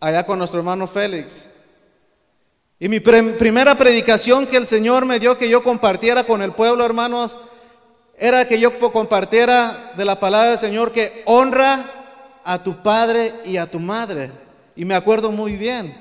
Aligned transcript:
allá 0.00 0.24
con 0.24 0.38
nuestro 0.38 0.58
hermano 0.58 0.86
Félix. 0.86 1.44
Y 2.78 2.88
mi 2.88 3.00
primera 3.00 3.74
predicación 3.74 4.46
que 4.46 4.56
el 4.56 4.66
Señor 4.66 5.06
me 5.06 5.18
dio 5.18 5.38
que 5.38 5.48
yo 5.48 5.62
compartiera 5.62 6.24
con 6.24 6.42
el 6.42 6.52
pueblo, 6.52 6.84
hermanos, 6.84 7.38
era 8.18 8.46
que 8.46 8.60
yo 8.60 8.78
compartiera 8.92 9.92
de 9.96 10.04
la 10.04 10.20
palabra 10.20 10.50
del 10.50 10.58
Señor 10.58 10.92
que 10.92 11.22
honra 11.26 11.84
a 12.44 12.62
tu 12.62 12.82
padre 12.82 13.32
y 13.44 13.56
a 13.56 13.70
tu 13.70 13.80
madre. 13.80 14.30
Y 14.74 14.84
me 14.84 14.94
acuerdo 14.94 15.32
muy 15.32 15.56
bien. 15.56 15.94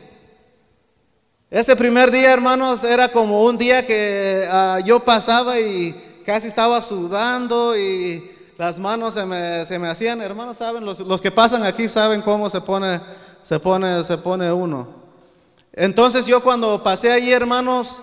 Ese 1.49 1.75
primer 1.75 2.11
día, 2.11 2.33
hermanos, 2.33 2.83
era 2.83 3.07
como 3.07 3.43
un 3.43 3.57
día 3.57 3.85
que 3.85 4.45
ah, 4.51 4.79
yo 4.83 4.99
pasaba 4.99 5.59
y 5.59 5.95
casi 6.25 6.47
estaba 6.47 6.81
sudando 6.81 7.77
y 7.77 8.31
las 8.57 8.79
manos 8.79 9.13
se 9.13 9.25
me, 9.25 9.65
se 9.65 9.77
me 9.77 9.87
hacían, 9.87 10.21
hermanos, 10.21 10.57
saben, 10.57 10.83
los, 10.83 10.99
los, 11.01 11.21
que 11.21 11.31
pasan 11.31 11.63
aquí 11.63 11.87
saben 11.87 12.21
cómo 12.21 12.49
se 12.49 12.61
pone, 12.61 12.99
se 13.45 13.59
pone, 13.59 14.03
se 14.03 14.17
pone 14.17 14.51
uno. 14.51 14.87
Entonces 15.71 16.25
yo 16.25 16.41
cuando 16.41 16.81
pasé 16.81 17.11
allí, 17.11 17.31
hermanos, 17.31 17.99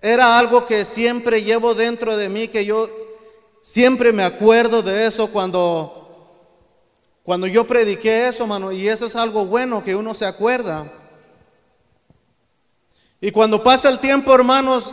era 0.00 0.40
algo 0.40 0.66
que 0.66 0.84
siempre 0.84 1.44
llevo 1.44 1.72
dentro 1.72 2.16
de 2.16 2.28
mí, 2.28 2.48
que 2.48 2.64
yo 2.64 2.88
siempre 3.62 4.12
me 4.12 4.24
acuerdo 4.24 4.82
de 4.82 5.06
eso 5.06 5.28
cuando, 5.28 6.34
cuando 7.22 7.46
yo 7.46 7.64
prediqué 7.64 8.26
eso, 8.26 8.42
hermano, 8.42 8.72
y 8.72 8.88
eso 8.88 9.06
es 9.06 9.14
algo 9.14 9.46
bueno 9.46 9.84
que 9.84 9.94
uno 9.94 10.14
se 10.14 10.26
acuerda. 10.26 10.84
Y 13.20 13.30
cuando 13.30 13.62
pasa 13.62 13.88
el 13.88 14.00
tiempo, 14.00 14.34
hermanos, 14.34 14.92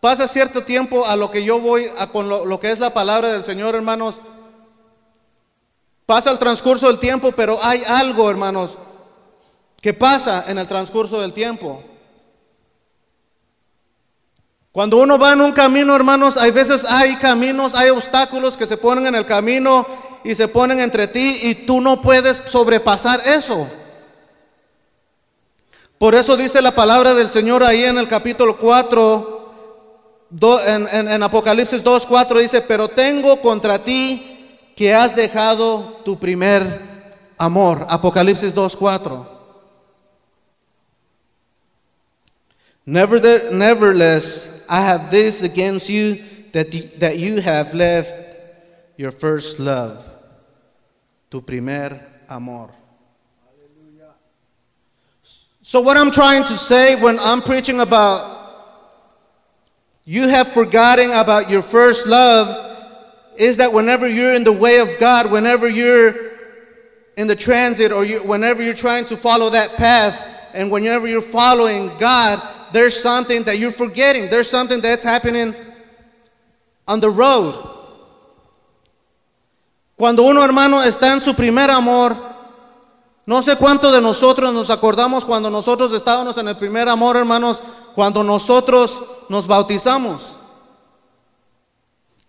pasa 0.00 0.26
cierto 0.26 0.64
tiempo 0.64 1.06
a 1.06 1.14
lo 1.14 1.30
que 1.30 1.44
yo 1.44 1.60
voy, 1.60 1.86
a 1.98 2.10
con 2.10 2.28
lo 2.28 2.58
que 2.58 2.72
es 2.72 2.80
la 2.80 2.92
palabra 2.92 3.28
del 3.28 3.44
Señor, 3.44 3.76
hermanos, 3.76 4.22
pasa 6.08 6.30
el 6.30 6.38
transcurso 6.38 6.86
del 6.86 6.98
tiempo, 6.98 7.32
pero 7.32 7.62
hay 7.62 7.82
algo, 7.86 8.30
hermanos, 8.30 8.78
que 9.78 9.92
pasa 9.92 10.46
en 10.48 10.56
el 10.56 10.66
transcurso 10.66 11.20
del 11.20 11.34
tiempo. 11.34 11.84
Cuando 14.72 14.96
uno 14.96 15.18
va 15.18 15.34
en 15.34 15.42
un 15.42 15.52
camino, 15.52 15.94
hermanos, 15.94 16.38
hay 16.38 16.50
veces 16.50 16.86
hay 16.86 17.16
caminos, 17.16 17.74
hay 17.74 17.90
obstáculos 17.90 18.56
que 18.56 18.66
se 18.66 18.78
ponen 18.78 19.06
en 19.06 19.16
el 19.16 19.26
camino 19.26 19.86
y 20.24 20.34
se 20.34 20.48
ponen 20.48 20.80
entre 20.80 21.08
ti 21.08 21.40
y 21.42 21.54
tú 21.66 21.82
no 21.82 22.00
puedes 22.00 22.40
sobrepasar 22.46 23.20
eso. 23.26 23.68
Por 25.98 26.14
eso 26.14 26.38
dice 26.38 26.62
la 26.62 26.72
palabra 26.72 27.12
del 27.12 27.28
Señor 27.28 27.62
ahí 27.62 27.84
en 27.84 27.98
el 27.98 28.08
capítulo 28.08 28.56
4, 28.56 29.52
en, 30.68 31.08
en 31.08 31.22
Apocalipsis 31.22 31.84
2, 31.84 32.06
4 32.06 32.38
dice, 32.38 32.62
pero 32.62 32.88
tengo 32.88 33.42
contra 33.42 33.84
ti 33.84 34.27
que 34.78 34.94
has 34.94 35.16
dejado 35.16 36.04
tu 36.04 36.14
primer 36.14 36.62
amor. 37.36 37.84
Apocalipsis 37.88 38.54
2, 38.54 38.76
4. 38.76 39.26
Nevertheless, 42.86 44.64
I 44.68 44.80
have 44.82 45.10
this 45.10 45.42
against 45.42 45.90
you 45.90 46.22
that, 46.52 46.72
you 46.72 46.82
that 46.98 47.18
you 47.18 47.40
have 47.40 47.74
left 47.74 48.14
your 48.96 49.10
first 49.10 49.58
love, 49.58 49.98
tu 51.28 51.40
primer 51.40 51.98
amor. 52.30 52.70
So, 55.60 55.80
what 55.80 55.96
I'm 55.96 56.12
trying 56.12 56.44
to 56.44 56.56
say 56.56 56.94
when 57.02 57.18
I'm 57.18 57.42
preaching 57.42 57.80
about 57.80 58.36
you 60.04 60.28
have 60.28 60.52
forgotten 60.52 61.10
about 61.10 61.50
your 61.50 61.62
first 61.62 62.06
love 62.06 62.67
is 63.38 63.56
that 63.58 63.72
whenever 63.72 64.06
you're 64.08 64.34
in 64.34 64.42
the 64.42 64.52
way 64.52 64.80
of 64.80 64.88
God, 64.98 65.30
whenever 65.30 65.68
you're 65.68 66.32
in 67.16 67.28
the 67.28 67.36
transit, 67.36 67.92
or 67.92 68.04
you, 68.04 68.18
whenever 68.18 68.62
you're 68.62 68.74
trying 68.74 69.04
to 69.06 69.16
follow 69.16 69.48
that 69.50 69.76
path, 69.76 70.28
and 70.52 70.70
whenever 70.70 71.06
you're 71.06 71.22
following 71.22 71.90
God, 71.98 72.42
there's 72.72 73.00
something 73.00 73.44
that 73.44 73.58
you're 73.58 73.72
forgetting. 73.72 74.28
There's 74.28 74.50
something 74.50 74.80
that's 74.80 75.04
happening 75.04 75.54
on 76.86 77.00
the 77.00 77.10
road. 77.10 77.54
Cuando 79.96 80.24
uno 80.24 80.42
hermano 80.42 80.80
está 80.82 81.12
en 81.12 81.20
su 81.20 81.34
primer 81.34 81.70
amor, 81.70 82.16
no 83.26 83.42
sé 83.42 83.56
cuánto 83.56 83.92
de 83.92 84.00
nosotros 84.00 84.52
nos 84.52 84.70
acordamos 84.70 85.24
cuando 85.24 85.50
nosotros 85.50 85.92
estábamos 85.92 86.38
en 86.38 86.48
el 86.48 86.56
primer 86.56 86.88
amor, 86.88 87.16
hermanos, 87.16 87.62
cuando 87.94 88.24
nosotros 88.24 88.98
nos 89.28 89.46
bautizamos. 89.46 90.37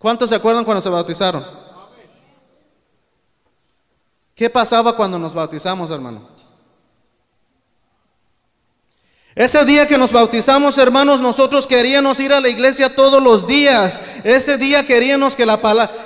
¿Cuántos 0.00 0.30
se 0.30 0.36
acuerdan 0.36 0.64
cuando 0.64 0.80
se 0.80 0.88
bautizaron? 0.88 1.44
¿Qué 4.34 4.48
pasaba 4.48 4.96
cuando 4.96 5.18
nos 5.18 5.34
bautizamos, 5.34 5.90
hermano? 5.90 6.26
Ese 9.34 9.62
día 9.66 9.86
que 9.86 9.98
nos 9.98 10.10
bautizamos, 10.10 10.78
hermanos, 10.78 11.20
nosotros 11.20 11.66
queríamos 11.66 12.18
ir 12.18 12.32
a 12.32 12.40
la 12.40 12.48
iglesia 12.48 12.96
todos 12.96 13.22
los 13.22 13.46
días. 13.46 14.00
Ese 14.24 14.56
día 14.56 14.86
queríamos 14.86 15.36
que, 15.36 15.44
la, 15.44 15.60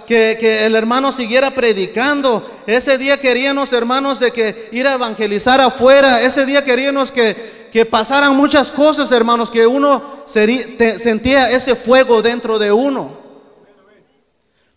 que, 0.09 0.39
que 0.41 0.67
el 0.67 0.75
hermano 0.75 1.13
siguiera 1.13 1.53
predicando. 1.53 2.45
Ese 2.67 2.99
día 2.99 3.21
queríamos, 3.21 3.73
hermanos, 3.73 4.19
de 4.19 4.33
que 4.33 4.71
ir 4.73 4.89
a 4.89 4.95
evangelizar 4.95 5.61
afuera. 5.61 6.21
Ese 6.21 6.45
día 6.47 6.65
queríamos 6.65 7.13
que, 7.13 7.69
que 7.73 7.87
pasaran 7.87 8.35
muchas 8.37 8.73
cosas, 8.73 9.13
hermanos, 9.13 9.53
que 9.53 9.69
uno 9.69 10.25
sentía 10.27 11.49
ese 11.53 11.77
fuego 11.77 12.23
dentro 12.23 12.59
de 12.59 12.73
uno. 12.73 13.24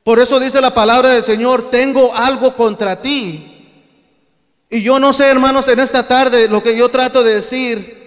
Por 0.07 0.21
eso 0.21 0.39
dice 0.39 0.61
la 0.61 0.73
palabra 0.73 1.09
del 1.09 1.21
Señor, 1.21 1.69
tengo 1.69 2.15
algo 2.15 2.55
contra 2.55 3.01
ti. 3.01 3.83
Y 4.69 4.81
yo 4.81 5.01
no 5.01 5.11
sé, 5.11 5.27
hermanos, 5.27 5.67
en 5.67 5.81
esta 5.81 6.07
tarde 6.07 6.47
lo 6.47 6.63
que 6.63 6.77
yo 6.77 6.87
trato 6.87 7.25
de 7.25 7.33
decir 7.33 7.97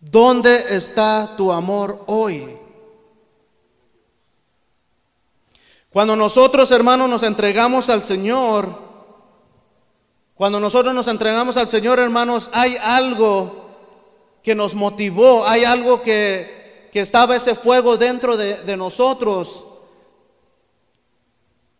¿Dónde 0.00 0.64
está 0.74 1.36
tu 1.36 1.52
amor 1.52 2.04
hoy? 2.06 2.56
Cuando 5.90 6.16
nosotros, 6.16 6.70
hermanos, 6.70 7.10
nos 7.10 7.22
entregamos 7.22 7.90
al 7.90 8.02
Señor, 8.04 8.74
cuando 10.32 10.58
nosotros 10.58 10.94
nos 10.94 11.06
entregamos 11.08 11.58
al 11.58 11.68
Señor, 11.68 11.98
hermanos, 11.98 12.48
hay 12.54 12.78
algo 12.82 13.66
que 14.42 14.54
nos 14.54 14.74
motivó, 14.74 15.46
hay 15.46 15.64
algo 15.64 16.00
que, 16.00 16.61
que 16.92 17.00
estaba 17.00 17.34
ese 17.34 17.54
fuego 17.54 17.96
dentro 17.96 18.36
de, 18.36 18.76
nosotros. 18.76 19.66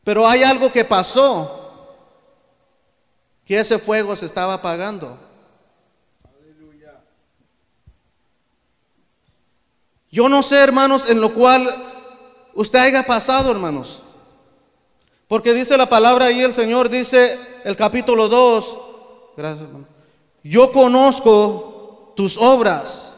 Pero 0.02 0.26
hay 0.26 0.42
algo 0.42 0.72
que 0.72 0.86
pasó, 0.86 2.00
que 3.44 3.58
ese 3.58 3.78
fuego 3.78 4.16
se 4.16 4.24
estaba 4.24 4.54
apagando. 4.54 5.18
Yo 10.10 10.30
no 10.30 10.42
sé, 10.42 10.56
hermanos, 10.56 11.08
en 11.08 11.20
lo 11.20 11.34
cual 11.34 11.68
usted 12.54 12.78
haya 12.78 13.02
pasado, 13.02 13.50
hermanos. 13.50 14.02
Porque 15.28 15.52
dice 15.52 15.76
la 15.76 15.88
palabra 15.90 16.26
ahí, 16.26 16.40
el 16.40 16.54
Señor 16.54 16.88
dice, 16.88 17.38
el 17.64 17.76
capítulo 17.76 18.28
2, 18.28 18.78
gracias, 19.36 19.66
hermano. 19.66 19.86
Yo 20.42 20.72
conozco 20.72 22.14
tus 22.16 22.38
obras. 22.38 23.11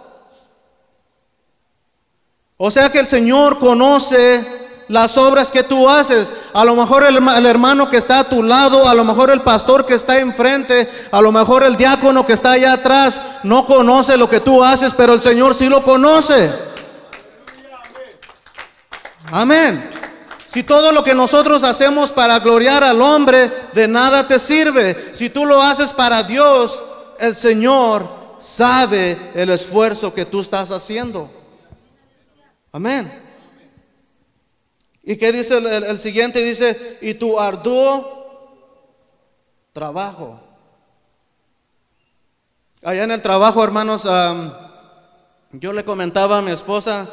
O 2.57 2.71
sea 2.71 2.91
que 2.91 3.01
el 3.01 3.09
Señor 3.09 3.59
conoce 3.59 4.47
las 4.89 5.17
obras 5.17 5.51
que 5.51 5.63
tú 5.63 5.89
haces. 5.89 6.33
A 6.53 6.65
lo 6.65 6.77
mejor 6.77 7.05
el, 7.05 7.47
hermano 7.47 7.91
que 7.91 7.97
está 7.97 8.21
a 8.21 8.29
tu 8.29 8.43
lado, 8.43 8.89
a 8.89 8.95
lo 8.95 9.05
mejor 9.05 9.31
el 9.31 9.41
pastor 9.41 9.85
que 9.87 9.95
está 9.95 10.19
enfrente, 10.21 10.89
a 11.11 11.21
lo 11.21 11.33
mejor 11.33 11.65
el 11.65 11.77
diácono 11.77 12.25
que 12.27 12.35
está 12.35 12.53
allá 12.53 12.75
atrás, 12.75 13.21
no 13.43 13.67
conoce 13.67 14.17
lo 14.17 14.29
que 14.29 14.41
tú 14.41 14.63
haces, 14.63 14.93
pero 14.97 15.15
el 15.15 15.21
Señor 15.21 15.55
sí 15.55 15.69
lo 15.69 15.83
conoce. 15.83 16.53
Amén. 19.33 19.91
Si 20.47 20.63
todo 20.63 20.93
lo 20.93 21.03
que 21.03 21.15
nosotros 21.15 21.65
hacemos 21.65 22.13
para 22.13 22.39
gloriar 22.39 22.85
al 22.85 23.03
hombre, 23.03 23.51
de 23.73 23.89
nada 23.89 24.29
te 24.29 24.39
sirve. 24.39 25.13
Si 25.13 25.29
tú 25.29 25.45
lo 25.45 25.61
haces 25.61 25.93
para 25.93 26.23
Dios, 26.23 26.81
el 27.19 27.35
Señor 27.35 28.09
sabe 28.39 29.19
el 29.35 29.51
esfuerzo 29.51 30.15
que 30.15 30.25
tú 30.25 30.41
estás 30.41 30.71
haciendo. 30.71 31.29
Amén. 32.75 33.09
¿Y 35.05 35.15
qué 35.17 35.31
dice 35.31 35.59
el, 35.59 36.01
siguiente? 36.01 36.41
Dice, 36.41 36.99
y 37.01 37.15
tu 37.15 37.39
arduo 37.39 38.91
trabajo. 39.73 40.41
Allá 42.83 43.05
en 43.05 43.13
el 43.13 43.23
trabajo, 43.23 43.63
hermanos, 43.63 44.03
yo 45.53 45.73
le 45.73 45.85
comentaba 45.85 46.39
a 46.39 46.43
mi 46.43 46.51
esposa, 46.51 47.09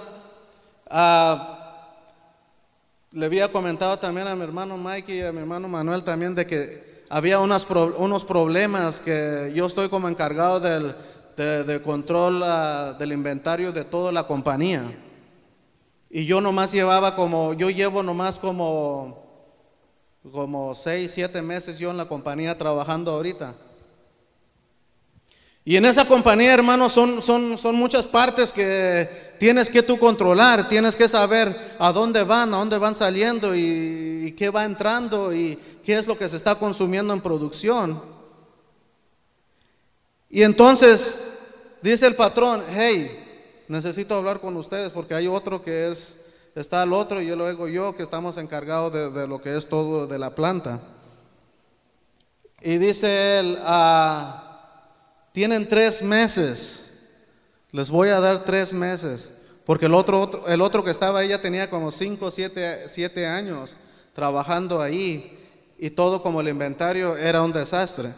le 3.11 3.25
había 3.27 3.51
comentado 3.51 3.99
también 3.99 4.27
a 4.29 4.35
mi 4.35 4.41
hermano 4.41 4.79
Mike 4.79 5.15
y 5.15 5.21
a 5.21 5.31
mi 5.31 5.41
hermano 5.41 5.67
Manuel 5.67 6.03
también 6.03 6.33
de 6.33 6.47
que 6.47 7.03
había 7.07 7.37
unos, 7.37 7.67
unos 7.97 8.23
problemas 8.23 8.99
que 8.99 9.51
yo 9.53 9.67
estoy 9.67 9.89
como 9.89 10.09
encargado 10.09 10.59
del 10.59 10.95
de, 11.37 11.81
control 11.83 12.41
ah, 12.43 12.95
del 12.97 13.11
inventario 13.11 13.71
de 13.71 13.85
toda 13.85 14.11
la 14.11 14.23
compañía. 14.23 15.00
Y 16.11 16.25
yo 16.25 16.41
nomás 16.41 16.71
llevaba 16.71 17.15
como, 17.15 17.53
yo 17.53 17.69
llevo 17.69 18.03
nomás 18.03 18.37
como 18.37 19.21
como 20.29 20.75
seis, 20.75 21.13
siete 21.13 21.41
meses 21.41 21.79
yo 21.79 21.89
en 21.89 21.97
la 21.97 22.05
compañía 22.05 22.55
trabajando 22.57 23.11
ahorita. 23.11 23.55
Y 25.63 25.75
en 25.75 25.85
esa 25.85 26.05
compañía, 26.05 26.53
hermanos, 26.53 26.91
son, 26.93 27.21
son, 27.21 27.57
son 27.57 27.75
muchas 27.75 28.07
partes 28.07 28.51
que 28.51 29.35
tienes 29.39 29.69
que 29.69 29.83
tú 29.83 29.97
controlar, 29.97 30.67
tienes 30.69 30.95
que 30.95 31.07
saber 31.07 31.75
a 31.79 31.91
dónde 31.91 32.23
van, 32.23 32.53
a 32.53 32.57
dónde 32.57 32.77
van 32.77 32.95
saliendo 32.95 33.55
y, 33.55 34.25
y 34.27 34.31
qué 34.33 34.49
va 34.49 34.65
entrando 34.65 35.33
y 35.33 35.57
qué 35.83 35.97
es 35.97 36.07
lo 36.07 36.17
que 36.17 36.29
se 36.29 36.37
está 36.37 36.55
consumiendo 36.55 37.13
en 37.13 37.21
producción. 37.21 38.01
Y 40.29 40.43
entonces 40.43 41.23
dice 41.81 42.07
el 42.07 42.15
patrón, 42.15 42.63
hey, 42.75 43.20
necesito 43.71 44.15
hablar 44.15 44.41
con 44.41 44.57
ustedes 44.57 44.89
porque 44.89 45.13
hay 45.13 45.27
otro 45.27 45.61
que 45.61 45.89
es, 45.89 46.25
está 46.55 46.83
el 46.83 46.91
otro 46.91 47.21
y 47.21 47.29
luego 47.29 47.69
yo 47.69 47.95
que 47.95 48.03
estamos 48.03 48.37
encargados 48.37 48.91
de, 49.13 49.27
lo 49.27 49.41
que 49.41 49.55
es 49.55 49.69
todo 49.69 50.07
de 50.07 50.19
la 50.19 50.35
planta. 50.35 50.81
Y 52.59 52.77
dice 52.77 53.39
él, 53.39 53.57
ah, 53.61 55.29
tienen 55.31 55.67
tres 55.67 56.01
meses, 56.01 56.91
les 57.71 57.89
voy 57.89 58.09
a 58.09 58.19
dar 58.19 58.43
tres 58.43 58.73
meses, 58.73 59.31
porque 59.65 59.85
el 59.85 59.93
otro, 59.93 60.45
el 60.47 60.61
otro 60.61 60.83
que 60.83 60.91
estaba 60.91 61.23
ya 61.23 61.41
tenía 61.41 61.69
como 61.69 61.91
cinco, 61.91 62.29
siete, 62.29 62.89
siete 62.89 63.25
años 63.25 63.77
trabajando 64.13 64.81
ahí 64.81 65.39
y 65.79 65.91
todo 65.91 66.21
como 66.21 66.41
el 66.41 66.49
inventario 66.49 67.15
era 67.15 67.41
un 67.41 67.53
desastre. 67.53 68.13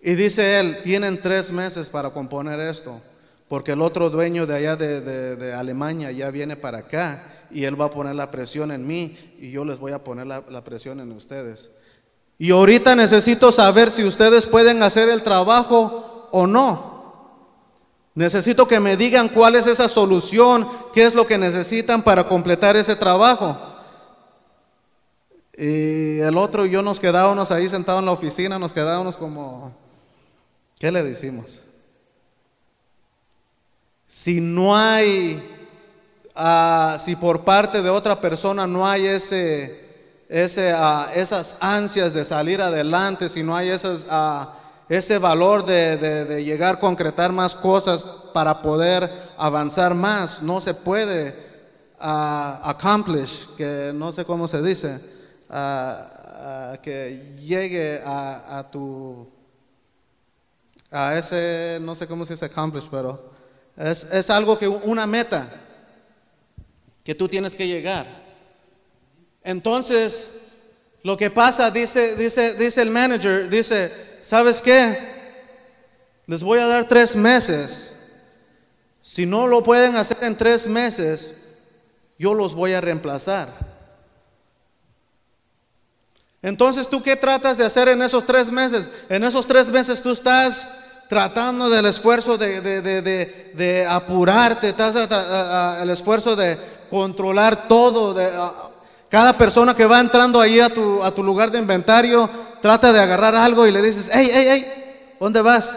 Y 0.00 0.14
dice 0.14 0.60
él, 0.60 0.78
tienen 0.84 1.20
tres 1.20 1.50
meses 1.50 1.90
para 1.90 2.10
componer 2.10 2.60
esto, 2.60 3.02
porque 3.50 3.72
el 3.72 3.82
otro 3.82 4.10
dueño 4.10 4.46
de 4.46 4.54
allá 4.54 4.76
de, 4.76 5.52
Alemania 5.54 6.12
ya 6.12 6.30
viene 6.30 6.54
para 6.54 6.78
acá 6.78 7.48
y 7.50 7.64
él 7.64 7.78
va 7.78 7.86
a 7.86 7.90
poner 7.90 8.14
la 8.14 8.30
presión 8.30 8.70
en 8.70 8.86
mí 8.86 9.18
y 9.40 9.50
yo 9.50 9.64
les 9.64 9.80
voy 9.80 9.90
a 9.90 10.04
poner 10.04 10.28
la, 10.28 10.44
la 10.48 10.62
presión 10.62 11.00
en 11.00 11.10
ustedes. 11.10 11.72
Y 12.38 12.52
ahorita 12.52 12.94
necesito 12.94 13.50
saber 13.50 13.90
si 13.90 14.04
ustedes 14.04 14.46
pueden 14.46 14.84
hacer 14.84 15.08
el 15.08 15.24
trabajo 15.24 16.28
o 16.30 16.46
no. 16.46 17.34
Necesito 18.14 18.68
que 18.68 18.78
me 18.78 18.96
digan 18.96 19.28
cuál 19.28 19.56
es 19.56 19.66
esa 19.66 19.88
solución, 19.88 20.68
qué 20.94 21.02
es 21.02 21.16
lo 21.16 21.26
que 21.26 21.36
necesitan 21.36 22.04
para 22.04 22.22
completar 22.22 22.76
ese 22.76 22.94
trabajo. 22.94 23.58
Y 25.58 26.20
el 26.20 26.38
otro 26.38 26.66
y 26.66 26.70
yo 26.70 26.82
nos 26.82 27.00
quedábamos 27.00 27.50
ahí 27.50 27.68
sentados 27.68 27.98
en 27.98 28.06
la 28.06 28.12
oficina, 28.12 28.60
nos 28.60 28.72
quedábamos 28.72 29.16
como, 29.16 29.72
¿qué 30.78 30.92
le 30.92 31.02
decimos? 31.02 31.64
Si 34.12 34.40
no 34.40 34.76
hay, 34.76 35.40
ah, 36.34 36.96
si 36.98 37.14
por 37.14 37.42
parte 37.44 37.80
de 37.80 37.90
otra 37.90 38.20
persona 38.20 38.66
no 38.66 38.84
hay 38.84 39.06
ese, 39.06 39.88
ese, 40.28 40.72
ah, 40.72 41.08
esas 41.14 41.54
ansias 41.60 42.12
de 42.12 42.24
salir 42.24 42.60
adelante, 42.60 43.28
si 43.28 43.44
no 43.44 43.54
hay 43.54 43.68
esas, 43.68 44.08
ah, 44.10 44.52
ese 44.88 45.18
valor 45.18 45.64
de, 45.64 45.96
de, 45.96 46.44
llegar 46.44 46.74
a 46.74 46.80
concretar 46.80 47.30
más 47.30 47.54
cosas 47.54 48.02
para 48.34 48.62
poder 48.62 49.08
avanzar 49.38 49.94
más, 49.94 50.42
no 50.42 50.60
se 50.60 50.74
puede 50.74 51.32
accomplish, 52.00 53.46
que 53.56 53.92
no 53.94 54.10
sé 54.12 54.24
cómo 54.24 54.48
se 54.48 54.60
dice 54.60 55.00
que 56.82 57.36
llegue 57.40 58.02
a, 58.04 58.66
tu, 58.72 59.28
a 60.90 61.16
ese, 61.16 61.78
no 61.80 61.94
sé 61.94 62.08
cómo 62.08 62.26
se 62.26 62.32
dice 62.32 62.46
accomplish, 62.46 62.88
pero 62.90 63.29
es, 63.80 64.04
es 64.12 64.30
algo 64.30 64.58
que, 64.58 64.68
una 64.68 65.06
meta 65.06 65.48
que 67.02 67.14
tú 67.14 67.28
tienes 67.28 67.54
que 67.54 67.66
llegar. 67.66 68.06
Entonces, 69.42 70.28
lo 71.02 71.16
que 71.16 71.30
pasa, 71.30 71.70
dice, 71.70 72.14
dice, 72.16 72.54
dice 72.54 72.82
el 72.82 72.90
manager, 72.90 73.48
dice, 73.48 73.92
¿sabes 74.20 74.60
qué? 74.60 74.98
Les 76.26 76.42
voy 76.42 76.58
a 76.58 76.66
dar 76.66 76.86
tres 76.86 77.16
meses. 77.16 77.94
Si 79.00 79.24
no 79.24 79.46
lo 79.46 79.62
pueden 79.62 79.96
hacer 79.96 80.18
en 80.22 80.36
tres 80.36 80.66
meses, 80.66 81.32
yo 82.18 82.34
los 82.34 82.54
voy 82.54 82.74
a 82.74 82.82
reemplazar. 82.82 83.48
Entonces, 86.42 86.88
¿tú 86.88 87.02
qué 87.02 87.16
tratas 87.16 87.58
de 87.58 87.64
hacer 87.64 87.88
en 87.88 88.02
esos 88.02 88.26
tres 88.26 88.50
meses? 88.50 88.90
En 89.08 89.24
esos 89.24 89.46
tres 89.46 89.68
meses 89.70 90.02
tú 90.02 90.12
estás 90.12 90.70
tratando 91.10 91.68
del 91.68 91.86
esfuerzo 91.86 92.38
de, 92.38 93.84
apurarte, 93.88 94.68
estás 94.68 94.94
el 95.82 95.90
esfuerzo 95.90 96.36
de 96.36 96.56
controlar 96.88 97.66
todo. 97.66 98.14
De, 98.14 98.30
cada 99.08 99.36
persona 99.36 99.74
que 99.74 99.86
va 99.86 99.98
entrando 99.98 100.40
ahí 100.40 100.60
a 100.60 100.70
tu, 100.70 101.02
a 101.02 101.12
tu 101.12 101.24
lugar 101.24 101.50
de 101.50 101.58
inventario, 101.58 102.30
trata 102.62 102.92
de 102.92 103.00
agarrar 103.00 103.34
algo 103.34 103.66
y 103.66 103.72
le 103.72 103.82
dices, 103.82 104.08
hey, 104.12 104.30
hey, 104.32 104.46
hey, 104.48 105.16
¿dónde 105.18 105.42
vas? 105.42 105.76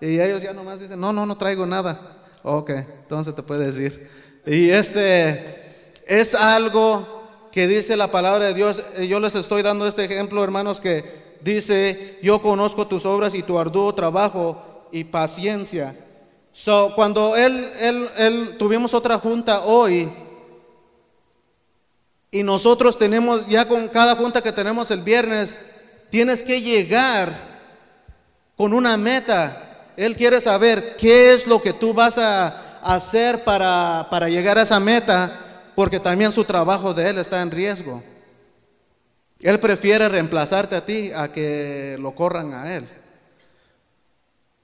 Y 0.00 0.20
ellos 0.20 0.40
ya 0.40 0.52
nomás 0.52 0.78
dicen, 0.78 1.00
no, 1.00 1.12
no, 1.12 1.26
no 1.26 1.36
traigo 1.36 1.66
nada. 1.66 1.98
Ok, 2.44 2.70
entonces 2.70 3.34
te 3.34 3.42
puedes 3.42 3.76
ir. 3.76 4.08
Y 4.46 4.70
este 4.70 5.82
es 6.06 6.32
algo 6.36 7.48
que 7.50 7.66
dice 7.66 7.96
la 7.96 8.12
palabra 8.12 8.44
de 8.44 8.54
Dios. 8.54 8.84
Yo 9.08 9.18
les 9.18 9.34
estoy 9.34 9.62
dando 9.62 9.84
este 9.88 10.04
ejemplo, 10.04 10.44
hermanos, 10.44 10.78
que 10.78 11.23
dice, 11.44 12.18
yo 12.22 12.40
conozco 12.40 12.86
tus 12.86 13.04
obras 13.04 13.34
y 13.34 13.42
tu 13.42 13.58
arduo 13.58 13.94
trabajo 13.94 14.88
y 14.90 15.04
paciencia. 15.04 15.94
So, 16.52 16.92
cuando 16.94 17.36
él, 17.36 17.70
él, 17.80 18.08
él 18.16 18.56
tuvimos 18.58 18.94
otra 18.94 19.18
junta 19.18 19.60
hoy, 19.60 20.08
y 22.30 22.42
nosotros 22.42 22.98
tenemos, 22.98 23.46
ya 23.46 23.68
con 23.68 23.86
cada 23.88 24.16
junta 24.16 24.42
que 24.42 24.50
tenemos 24.50 24.90
el 24.90 25.02
viernes, 25.02 25.56
tienes 26.10 26.42
que 26.42 26.60
llegar 26.60 27.32
con 28.56 28.72
una 28.72 28.96
meta. 28.96 29.92
Él 29.96 30.16
quiere 30.16 30.40
saber 30.40 30.96
qué 30.96 31.32
es 31.32 31.46
lo 31.46 31.62
que 31.62 31.72
tú 31.72 31.94
vas 31.94 32.18
a 32.18 32.80
hacer 32.82 33.44
para, 33.44 34.08
para 34.10 34.28
llegar 34.28 34.58
a 34.58 34.62
esa 34.62 34.80
meta 34.80 35.40
porque 35.74 36.00
también 36.00 36.32
su 36.32 36.44
trabajo 36.44 36.94
de 36.94 37.10
él 37.10 37.18
está 37.18 37.40
en 37.40 37.50
riesgo. 37.50 38.02
Él 39.44 39.60
prefiere 39.60 40.08
reemplazarte 40.08 40.74
a 40.74 40.86
ti 40.86 41.12
a 41.14 41.30
que 41.30 41.98
lo 42.00 42.14
corran 42.14 42.54
a 42.54 42.76
él. 42.76 42.88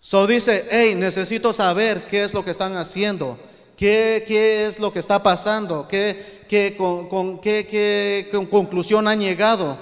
So 0.00 0.26
dice, 0.26 0.66
hey, 0.70 0.94
necesito 0.96 1.52
saber 1.52 2.00
qué 2.08 2.24
es 2.24 2.32
lo 2.32 2.42
que 2.42 2.50
están 2.50 2.74
haciendo, 2.78 3.38
qué, 3.76 4.24
qué 4.26 4.66
es 4.66 4.78
lo 4.78 4.90
que 4.90 4.98
está 4.98 5.22
pasando, 5.22 5.86
qué, 5.86 6.46
qué, 6.48 6.78
con, 6.78 7.38
qué, 7.40 7.66
qué 7.66 8.46
conclusión 8.48 9.06
han 9.06 9.20
llegado. 9.20 9.76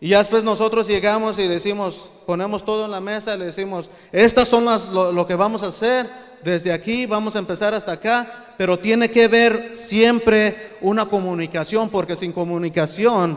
Y 0.00 0.10
después 0.10 0.44
nosotros 0.44 0.86
llegamos 0.86 1.36
y 1.40 1.48
decimos, 1.48 2.10
ponemos 2.24 2.64
todo 2.64 2.84
en 2.84 2.92
la 2.92 3.00
mesa, 3.00 3.36
le 3.36 3.46
decimos, 3.46 3.90
estas 4.12 4.46
son 4.46 4.66
las, 4.66 4.86
lo 4.90 5.26
que 5.26 5.34
vamos 5.34 5.64
a 5.64 5.70
hacer, 5.70 6.08
desde 6.44 6.72
aquí, 6.72 7.06
vamos 7.06 7.34
a 7.34 7.40
empezar 7.40 7.74
hasta 7.74 7.90
acá, 7.90 8.54
pero 8.56 8.78
tiene 8.78 9.10
que 9.10 9.26
ver 9.26 9.72
siempre 9.74 10.76
una 10.80 11.06
comunicación, 11.06 11.90
porque 11.90 12.14
sin 12.14 12.30
comunicación 12.30 13.36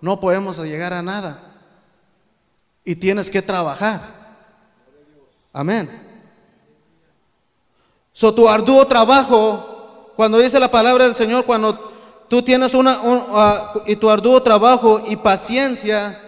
no 0.00 0.20
podemos 0.20 0.58
llegar 0.58 0.92
a 0.92 1.02
nada. 1.02 1.40
Y 2.84 2.96
tienes 2.96 3.30
que 3.30 3.42
trabajar. 3.42 4.00
Amén. 5.52 5.90
So 8.12 8.32
tu 8.34 8.48
arduo 8.48 8.86
trabajo, 8.86 10.12
cuando 10.16 10.38
dice 10.38 10.58
la 10.60 10.70
palabra 10.70 11.04
del 11.04 11.14
Señor, 11.14 11.44
cuando 11.44 11.74
tú 12.28 12.42
tienes 12.42 12.74
una, 12.74 12.98
ah, 13.02 13.74
y 13.86 13.96
tu 13.96 14.08
arduo 14.08 14.42
trabajo 14.42 15.02
y 15.06 15.16
paciencia, 15.16 16.18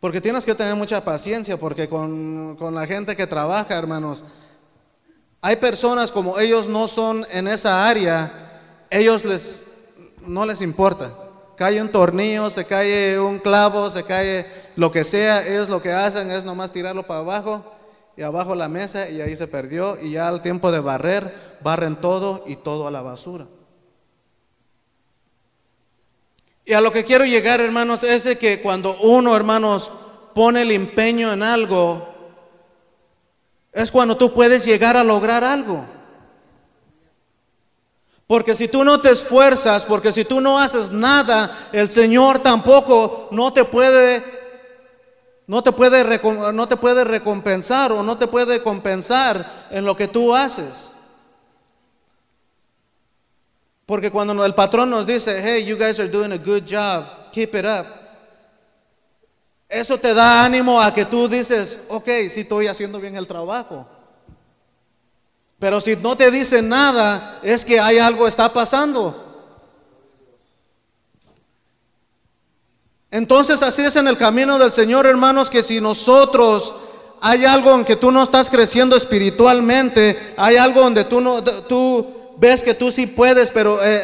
porque 0.00 0.20
tienes 0.20 0.44
que 0.44 0.54
tener 0.54 0.76
mucha 0.76 1.02
paciencia, 1.02 1.56
porque 1.56 1.88
con, 1.88 2.56
la 2.72 2.86
gente 2.86 3.16
que 3.16 3.26
trabaja, 3.26 3.74
hermanos, 3.74 4.22
hay 5.40 5.56
personas 5.56 6.12
como 6.12 6.38
ellos 6.38 6.68
no 6.68 6.88
son 6.88 7.26
en 7.30 7.48
esa 7.48 7.88
área, 7.88 8.86
ellos 8.90 9.24
les, 9.24 9.64
no 10.20 10.44
les 10.46 10.60
importa. 10.60 11.12
Cae 11.56 11.80
un 11.80 11.90
tornillo, 11.90 12.50
se 12.50 12.64
cae 12.64 13.18
un 13.18 13.38
clavo, 13.38 13.90
se 13.90 14.02
cae 14.02 14.46
lo 14.76 14.90
que 14.90 15.04
sea, 15.04 15.46
ellos 15.46 15.68
lo 15.68 15.80
que 15.80 15.92
hacen 15.92 16.30
es 16.30 16.44
nomás 16.44 16.72
tirarlo 16.72 17.06
para 17.06 17.20
abajo 17.20 17.64
y 18.16 18.22
abajo 18.22 18.54
la 18.54 18.68
mesa 18.68 19.08
y 19.08 19.20
ahí 19.20 19.36
se 19.36 19.46
perdió 19.46 19.96
y 20.00 20.12
ya 20.12 20.28
al 20.28 20.42
tiempo 20.42 20.72
de 20.72 20.80
barrer, 20.80 21.58
barren 21.62 21.96
todo 21.96 22.44
y 22.46 22.56
todo 22.56 22.86
a 22.86 22.90
la 22.90 23.02
basura. 23.02 23.46
Y 26.64 26.72
a 26.72 26.80
lo 26.80 26.92
que 26.92 27.04
quiero 27.04 27.24
llegar, 27.24 27.60
hermanos, 27.60 28.02
es 28.02 28.24
de 28.24 28.38
que 28.38 28.62
cuando 28.62 28.96
uno, 29.00 29.36
hermanos, 29.36 29.92
pone 30.34 30.62
el 30.62 30.70
empeño 30.70 31.32
en 31.32 31.42
algo, 31.42 32.08
es 33.72 33.90
cuando 33.90 34.16
tú 34.16 34.32
puedes 34.32 34.64
llegar 34.64 34.96
a 34.96 35.04
lograr 35.04 35.44
algo. 35.44 35.84
Porque 38.34 38.56
si 38.56 38.66
tú 38.66 38.82
no 38.82 39.00
te 39.00 39.12
esfuerzas, 39.12 39.84
porque 39.84 40.12
si 40.12 40.24
tú 40.24 40.40
no 40.40 40.58
haces 40.58 40.90
nada, 40.90 41.68
el 41.70 41.88
Señor 41.88 42.40
tampoco 42.40 43.28
no 43.30 43.52
te 43.52 43.64
puede 43.64 44.24
no 45.46 45.62
te 45.62 45.70
puede 45.70 46.20
no 46.52 46.66
te 46.66 46.76
puede 46.76 47.04
recompensar 47.04 47.92
o 47.92 48.02
no 48.02 48.18
te 48.18 48.26
puede 48.26 48.60
compensar 48.60 49.68
en 49.70 49.84
lo 49.84 49.96
que 49.96 50.08
tú 50.08 50.34
haces. 50.34 50.94
Porque 53.86 54.10
cuando 54.10 54.44
el 54.44 54.54
patrón 54.56 54.90
nos 54.90 55.06
dice, 55.06 55.40
hey, 55.40 55.64
you 55.64 55.76
guys 55.76 56.00
are 56.00 56.08
doing 56.08 56.32
a 56.32 56.36
good 56.36 56.64
job, 56.68 57.04
keep 57.30 57.54
it 57.54 57.64
up. 57.64 57.86
Eso 59.68 59.96
te 59.96 60.12
da 60.12 60.44
ánimo 60.44 60.80
a 60.80 60.92
que 60.92 61.04
tú 61.04 61.28
dices, 61.28 61.84
ok, 61.86 62.08
sí 62.28 62.40
estoy 62.40 62.66
haciendo 62.66 62.98
bien 62.98 63.14
el 63.14 63.28
trabajo. 63.28 63.86
Pero 65.58 65.80
si 65.80 65.96
no 65.96 66.16
te 66.16 66.30
dice 66.30 66.62
nada, 66.62 67.40
es 67.42 67.64
que 67.64 67.80
hay 67.80 67.98
algo 67.98 68.28
está 68.28 68.52
pasando. 68.52 69.20
Entonces 73.10 73.62
así 73.62 73.82
es 73.82 73.94
en 73.96 74.08
el 74.08 74.18
camino 74.18 74.58
del 74.58 74.72
Señor, 74.72 75.06
hermanos, 75.06 75.48
que 75.48 75.62
si 75.62 75.80
nosotros 75.80 76.74
hay 77.20 77.44
algo 77.44 77.74
en 77.74 77.84
que 77.84 77.96
tú 77.96 78.10
no 78.10 78.22
estás 78.22 78.50
creciendo 78.50 78.96
espiritualmente, 78.96 80.34
hay 80.36 80.56
algo 80.56 80.80
donde 80.80 81.04
tú 81.04 81.20
no 81.20 81.42
tú 81.42 82.06
ves 82.38 82.62
que 82.62 82.74
tú 82.74 82.90
sí 82.90 83.06
puedes, 83.06 83.50
pero 83.50 83.78
eh, 83.82 84.02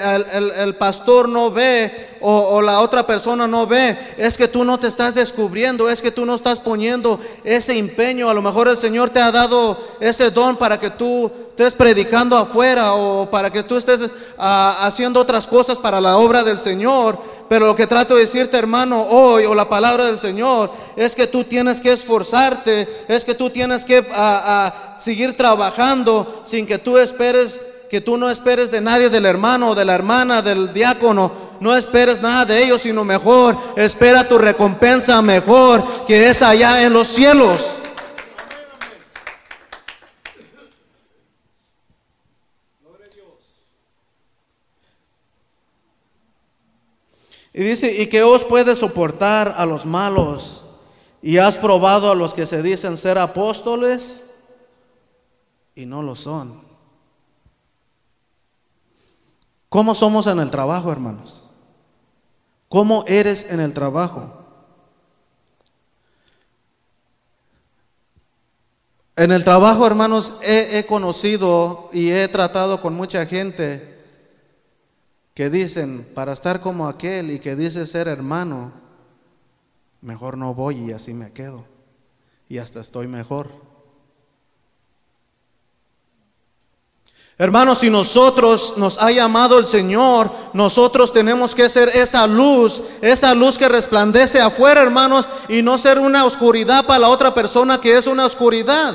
el, 0.59 0.76
pastor 0.76 1.28
no 1.28 1.50
ve 1.50 2.09
o, 2.20 2.60
la 2.60 2.80
otra 2.80 3.06
persona 3.06 3.46
no 3.46 3.66
ve, 3.66 3.96
es 4.18 4.36
que 4.36 4.48
tú 4.48 4.64
no 4.64 4.78
te 4.78 4.88
estás 4.88 5.14
descubriendo, 5.14 5.88
es 5.88 6.02
que 6.02 6.10
tú 6.10 6.26
no 6.26 6.34
estás 6.34 6.58
poniendo 6.58 7.18
ese 7.44 7.78
empeño. 7.78 8.28
A 8.28 8.34
lo 8.34 8.42
mejor 8.42 8.68
el 8.68 8.76
Señor 8.76 9.10
te 9.10 9.20
ha 9.20 9.32
dado 9.32 9.78
ese 10.00 10.30
don 10.30 10.56
para 10.56 10.78
que 10.78 10.90
tú 10.90 11.30
estés 11.50 11.74
predicando 11.74 12.36
afuera 12.36 12.94
o 12.94 13.30
para 13.30 13.50
que 13.50 13.62
tú 13.62 13.76
estés 13.76 14.10
ah, 14.38 14.78
haciendo 14.82 15.20
otras 15.20 15.46
cosas 15.46 15.78
para 15.78 16.00
la 16.00 16.16
obra 16.16 16.42
del 16.42 16.58
Señor. 16.58 17.18
Pero 17.50 17.66
lo 17.66 17.74
que 17.74 17.88
trato 17.88 18.14
de 18.14 18.20
decirte, 18.20 18.56
hermano, 18.56 19.02
hoy 19.02 19.44
o 19.44 19.56
la 19.56 19.68
palabra 19.68 20.06
del 20.06 20.20
Señor 20.20 20.70
es 20.94 21.16
que 21.16 21.26
tú 21.26 21.42
tienes 21.42 21.80
que 21.80 21.92
esforzarte, 21.92 22.88
es 23.08 23.24
que 23.24 23.34
tú 23.34 23.50
tienes 23.50 23.84
que 23.84 24.06
a, 24.12 24.96
seguir 25.00 25.36
trabajando 25.36 26.44
sin 26.46 26.64
que 26.64 26.78
tú 26.78 26.96
esperes, 26.96 27.64
que 27.90 28.00
tú 28.00 28.16
no 28.16 28.30
esperes 28.30 28.70
de 28.70 28.80
nadie, 28.80 29.10
del 29.10 29.26
hermano, 29.26 29.74
de 29.74 29.84
la 29.84 29.96
hermana, 29.96 30.42
del 30.42 30.72
diácono. 30.72 31.50
No 31.60 31.76
esperes 31.76 32.22
nada 32.22 32.46
de 32.46 32.64
ellos, 32.64 32.80
sino 32.80 33.04
mejor, 33.04 33.54
espera 33.76 34.26
tu 34.26 34.38
recompensa 34.38 35.20
mejor 35.20 35.84
que 36.06 36.30
es 36.30 36.40
allá 36.40 36.82
en 36.82 36.94
los 36.94 37.06
cielos. 37.08 37.76
Y 47.52 47.62
dice, 47.62 47.92
¿y 48.00 48.06
que 48.06 48.22
os 48.22 48.42
puede 48.44 48.74
soportar 48.74 49.54
a 49.56 49.66
los 49.66 49.84
malos? 49.84 50.64
¿Y 51.20 51.36
has 51.36 51.58
probado 51.58 52.10
a 52.10 52.14
los 52.14 52.32
que 52.32 52.46
se 52.46 52.62
dicen 52.62 52.96
ser 52.96 53.18
apóstoles? 53.18 54.24
Y 55.74 55.84
no 55.84 56.02
lo 56.02 56.14
son. 56.14 56.62
¿Cómo 59.68 59.94
somos 59.94 60.26
en 60.26 60.40
el 60.40 60.50
trabajo, 60.50 60.90
hermanos? 60.90 61.50
¿Cómo 62.70 63.04
eres 63.08 63.50
en 63.50 63.58
el 63.58 63.74
trabajo? 63.74 64.32
En 69.16 69.32
el 69.32 69.42
trabajo, 69.42 69.84
hermanos, 69.88 70.36
he, 70.40 70.78
he 70.78 70.86
conocido 70.86 71.90
y 71.92 72.12
he 72.12 72.28
tratado 72.28 72.80
con 72.80 72.94
mucha 72.94 73.26
gente 73.26 73.98
que 75.34 75.50
dicen, 75.50 76.06
para 76.14 76.32
estar 76.32 76.60
como 76.60 76.86
aquel 76.86 77.32
y 77.32 77.40
que 77.40 77.56
dice 77.56 77.88
ser 77.88 78.06
hermano, 78.06 78.70
mejor 80.00 80.38
no 80.38 80.54
voy 80.54 80.76
y 80.76 80.92
así 80.92 81.12
me 81.12 81.32
quedo. 81.32 81.64
Y 82.48 82.58
hasta 82.58 82.78
estoy 82.78 83.08
mejor. 83.08 83.50
Hermanos, 87.40 87.78
si 87.78 87.88
nosotros 87.88 88.75
nos 88.76 88.99
ha 88.99 89.11
llamado 89.12 89.59
el 89.59 89.66
Señor, 89.66 90.30
nosotros 90.52 91.11
tenemos 91.11 91.54
que 91.54 91.70
ser 91.70 91.88
esa 91.88 92.26
luz, 92.26 92.82
esa 93.00 93.35
luz 93.35 93.56
que 93.56 93.66
resplandece 93.66 94.38
afuera, 94.42 94.82
hermanos, 94.82 95.25
y 95.49 95.62
no 95.62 95.78
ser 95.78 95.99
una 95.99 96.26
oscuridad 96.26 96.85
para 96.85 96.99
la 96.99 97.09
otra 97.09 97.32
persona 97.32 97.80
que 97.80 97.97
es 97.97 98.06
una 98.06 98.26
oscuridad. 98.26 98.94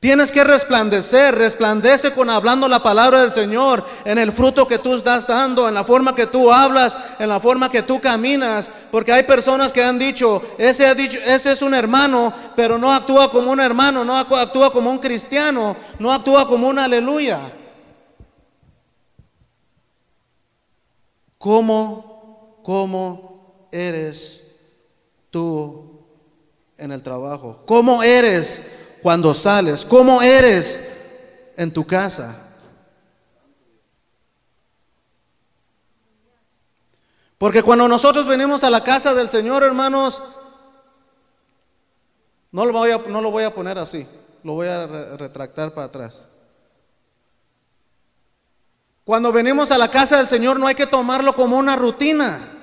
Tienes 0.00 0.30
que 0.30 0.44
resplandecer, 0.44 1.34
resplandece 1.34 2.12
con 2.12 2.30
hablando 2.30 2.68
la 2.68 2.80
palabra 2.80 3.22
del 3.22 3.32
Señor, 3.32 3.84
en 4.04 4.18
el 4.18 4.30
fruto 4.30 4.68
que 4.68 4.78
tú 4.78 4.94
estás 4.94 5.26
dando, 5.26 5.66
en 5.66 5.74
la 5.74 5.82
forma 5.82 6.14
que 6.14 6.28
tú 6.28 6.52
hablas, 6.52 6.96
en 7.18 7.28
la 7.28 7.40
forma 7.40 7.68
que 7.68 7.82
tú 7.82 8.00
caminas, 8.00 8.70
porque 8.92 9.12
hay 9.12 9.24
personas 9.24 9.72
que 9.72 9.82
han 9.82 9.98
dicho, 9.98 10.40
ese 10.56 10.86
ha 10.86 10.94
dicho, 10.94 11.18
ese 11.24 11.50
es 11.50 11.62
un 11.62 11.74
hermano, 11.74 12.32
pero 12.54 12.78
no 12.78 12.92
actúa 12.92 13.28
como 13.28 13.50
un 13.50 13.58
hermano, 13.58 14.04
no 14.04 14.16
actúa 14.16 14.70
como 14.70 14.88
un 14.88 14.98
cristiano, 14.98 15.74
no 15.98 16.12
actúa 16.12 16.46
como 16.46 16.68
un 16.68 16.78
aleluya. 16.78 17.40
¿Cómo, 21.38 22.60
cómo 22.62 23.68
eres 23.72 24.42
tú 25.32 26.04
en 26.76 26.92
el 26.92 27.02
trabajo? 27.02 27.62
¿Cómo 27.66 28.04
eres 28.04 28.78
cuando 29.02 29.34
sales? 29.34 29.84
¿Cómo 29.84 30.22
eres 30.22 30.78
en 31.56 31.72
tu 31.72 31.86
casa? 31.86 32.44
Porque 37.38 37.62
cuando 37.62 37.86
nosotros 37.86 38.26
venimos 38.26 38.64
a 38.64 38.70
la 38.70 38.82
casa 38.82 39.14
del 39.14 39.28
Señor, 39.28 39.62
hermanos, 39.62 40.20
no 42.50 42.66
lo 42.66 42.72
voy 42.72 42.90
a, 42.90 42.98
no 43.08 43.22
lo 43.22 43.30
voy 43.30 43.44
a 43.44 43.54
poner 43.54 43.78
así, 43.78 44.06
lo 44.42 44.54
voy 44.54 44.66
a 44.66 44.86
retractar 45.16 45.72
para 45.72 45.86
atrás. 45.86 46.26
Cuando 49.04 49.32
venimos 49.32 49.70
a 49.70 49.78
la 49.78 49.88
casa 49.88 50.18
del 50.18 50.28
Señor 50.28 50.58
no 50.58 50.66
hay 50.66 50.74
que 50.74 50.86
tomarlo 50.86 51.32
como 51.32 51.56
una 51.56 51.76
rutina. 51.76 52.57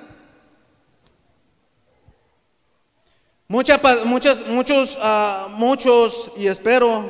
Muchas, 3.48 4.04
muchas, 4.04 4.46
muchos, 4.48 4.96
uh, 4.96 5.48
muchos, 5.50 6.32
y 6.36 6.48
espero 6.48 7.08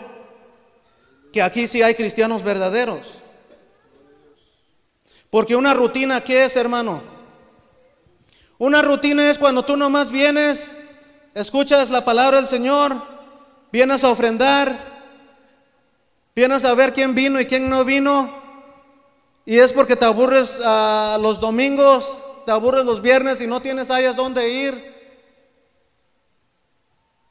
que 1.33 1.41
aquí 1.41 1.67
sí 1.67 1.83
hay 1.83 1.95
cristianos 1.95 2.43
verdaderos. 2.43 3.19
Porque 5.31 5.57
una 5.57 5.73
rutina, 5.73 6.21
¿qué 6.21 6.45
es, 6.45 6.55
hermano? 6.57 7.03
Una 8.59 8.83
rutina 8.83 9.31
es 9.31 9.39
cuando 9.39 9.65
tú 9.65 9.79
nomás 9.79 10.11
vienes, 10.11 10.73
escuchas 11.35 11.89
la 11.89 12.05
palabra 12.05 12.37
del 12.37 12.49
Señor, 12.49 12.95
vienes 13.73 14.05
a 14.05 14.11
ofrendar, 14.11 14.79
vienes 16.35 16.65
a 16.65 16.75
ver 16.75 16.93
quién 16.93 17.15
vino 17.15 17.41
y 17.41 17.47
quién 17.47 17.71
no 17.71 17.83
vino, 17.83 18.31
y 19.47 19.59
es 19.59 19.73
porque 19.73 19.97
te 19.97 20.05
aburres 20.05 20.59
uh, 20.59 21.19
los 21.19 21.41
domingos, 21.41 22.19
te 22.45 22.53
aburres 22.53 22.85
los 22.85 23.01
viernes 23.01 23.41
y 23.41 23.47
no 23.47 23.63
tienes 23.63 23.91
áreas 23.91 24.17
donde 24.17 24.51
ir. 24.51 24.96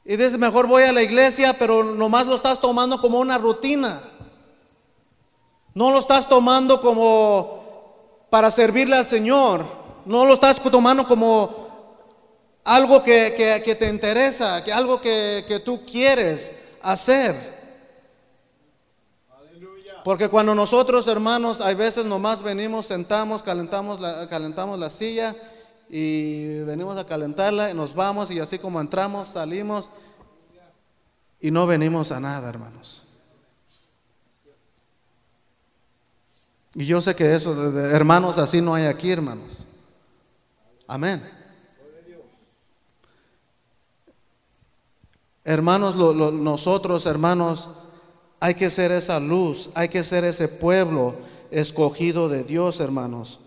Y 0.08 0.16
dices, 0.16 0.38
mejor 0.38 0.68
voy 0.68 0.84
a 0.84 0.92
la 0.92 1.02
iglesia, 1.02 1.52
pero 1.58 1.82
nomás 1.82 2.26
lo 2.26 2.36
estás 2.36 2.60
tomando 2.60 3.00
como 3.00 3.18
una 3.18 3.38
rutina. 3.38 4.00
No 5.74 5.90
lo 5.90 5.98
estás 5.98 6.28
tomando 6.28 6.80
como 6.80 8.26
para 8.30 8.52
servirle 8.52 8.94
al 8.94 9.04
Señor. 9.04 9.66
No 10.04 10.24
lo 10.24 10.34
estás 10.34 10.62
tomando 10.62 11.08
como 11.08 11.66
algo 12.62 13.02
que, 13.02 13.76
te 13.78 13.88
interesa, 13.88 14.62
que 14.62 14.72
algo 14.72 15.00
que, 15.00 15.44
que 15.48 15.58
tú 15.58 15.84
quieres 15.84 16.52
hacer. 16.82 17.56
Porque 20.04 20.28
cuando 20.28 20.54
nosotros, 20.54 21.08
hermanos, 21.08 21.60
hay 21.60 21.74
veces 21.74 22.04
nomás 22.04 22.42
venimos, 22.42 22.86
sentamos, 22.86 23.42
calentamos 23.42 23.98
la, 23.98 24.28
calentamos 24.28 24.78
la 24.78 24.88
silla 24.88 25.34
y 25.88 26.60
venimos 26.60 26.96
a 26.96 27.06
calentarla 27.06 27.70
y 27.70 27.74
nos 27.74 27.94
vamos 27.94 28.30
y 28.30 28.40
así 28.40 28.58
como 28.58 28.80
entramos, 28.80 29.28
salimos 29.28 29.90
y 31.40 31.50
no 31.50 31.66
venimos 31.66 32.10
a 32.12 32.20
nada, 32.20 32.48
hermanos. 32.48 33.04
Y 36.74 36.84
yo 36.84 37.00
sé 37.00 37.14
que 37.14 37.34
eso, 37.34 37.78
hermanos, 37.88 38.36
así 38.36 38.60
no 38.60 38.74
hay 38.74 38.84
aquí, 38.84 39.10
hermanos. 39.10 39.66
Amén. 40.86 41.22
Hermanos, 45.42 45.96
nosotros, 45.96 47.06
hermanos, 47.06 47.70
hay 48.40 48.54
que 48.54 48.68
ser 48.68 48.92
esa 48.92 49.20
luz, 49.20 49.70
hay 49.74 49.88
que 49.88 50.04
ser 50.04 50.24
ese 50.24 50.48
pueblo 50.48 51.14
escogido 51.50 52.28
de 52.28 52.44
Dios, 52.44 52.80
hermanos. 52.80 53.38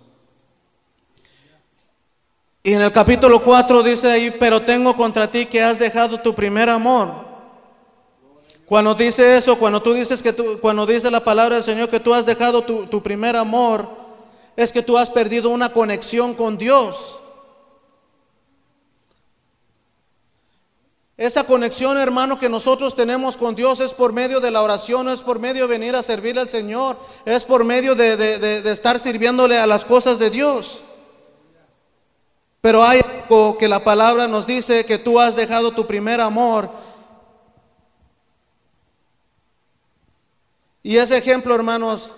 Y 2.62 2.74
en 2.74 2.82
el 2.82 2.92
capítulo 2.92 3.42
4 3.42 3.84
dice 3.84 4.12
ahí, 4.12 4.36
pero 4.38 4.62
tengo 4.62 4.96
contra 4.96 5.32
ti 5.32 5.46
que 5.46 5.64
has 5.64 5.80
dejado 5.80 6.20
tu 6.20 6.36
primer 6.36 6.70
amor. 6.70 7.10
Cuando 8.66 8.94
dice 8.94 9.38
eso, 9.38 9.58
cuando 9.58 9.82
tú 9.82 9.94
dices 9.94 10.22
que 10.22 10.34
tú, 10.34 10.60
cuando 10.62 10.86
dice 10.86 11.10
la 11.10 11.24
palabra 11.24 11.56
del 11.56 11.64
Señor 11.64 11.90
que 11.90 12.00
tú 12.00 12.14
has 12.14 12.26
dejado 12.26 12.62
tu, 12.62 12.86
tu 12.86 13.02
primer 13.02 13.36
amor, 13.36 13.88
es 14.56 14.74
que 14.74 14.84
tú 14.84 14.98
has 14.98 15.10
perdido 15.10 15.50
una 15.50 15.72
conexión 15.72 16.34
con 16.34 16.58
Dios. 16.58 17.18
Esa 21.16 21.46
conexión, 21.46 21.98
hermano, 21.98 22.40
que 22.40 22.50
nosotros 22.50 22.96
tenemos 22.96 23.38
con 23.38 23.56
Dios 23.56 23.80
es 23.80 23.94
por 23.94 24.14
medio 24.14 24.40
de 24.40 24.52
la 24.52 24.62
oración, 24.62 25.10
es 25.10 25.22
por 25.22 25.40
medio 25.40 25.64
de 25.64 25.70
venir 25.70 25.96
a 25.96 26.04
servir 26.04 26.38
al 26.38 26.48
Señor, 26.48 26.98
es 27.26 27.46
por 27.46 27.64
medio 27.64 27.96
de, 27.96 28.18
de 28.18 28.72
estar 28.72 29.00
sirviéndole 29.00 29.58
a 29.58 29.66
las 29.66 29.86
cosas 29.86 30.20
de 30.20 30.30
Dios. 30.30 30.84
Pero 32.62 32.84
hay 32.84 33.00
algo 33.00 33.58
que 33.58 33.68
la 33.68 33.84
palabra 33.84 34.28
nos 34.28 34.46
dice 34.46 34.86
que 34.86 34.98
tú 34.98 35.20
has 35.20 35.36
dejado 35.36 35.72
tu 35.72 35.88
primer 35.88 36.20
amor. 36.20 36.70
Y 40.84 40.98
ese 40.98 41.18
ejemplo, 41.18 41.56
hermanos, 41.56 42.12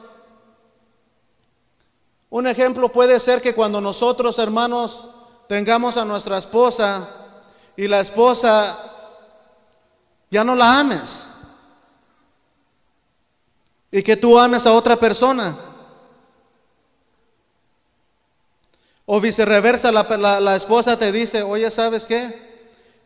un 2.29 2.47
ejemplo 2.47 2.89
puede 2.89 3.19
ser 3.19 3.41
que 3.41 3.53
cuando 3.53 3.81
nosotros, 3.81 4.39
hermanos, 4.39 5.09
tengamos 5.47 5.97
a 5.97 6.05
nuestra 6.05 6.37
esposa 6.37 7.07
y 7.75 7.87
la 7.87 7.99
esposa 7.99 8.77
ya 10.29 10.43
no 10.43 10.55
la 10.55 10.79
ames. 10.79 11.25
Y 13.91 14.01
que 14.01 14.15
tú 14.15 14.39
ames 14.39 14.65
a 14.65 14.71
otra 14.71 14.95
persona. 14.95 15.70
O 19.05 19.19
viceversa, 19.19 19.91
la, 19.91 20.39
la, 20.39 20.55
esposa 20.55 20.97
te 20.97 21.11
dice, 21.11 21.43
oye, 21.43 21.69
¿sabes 21.71 22.05
qué? 22.05 22.33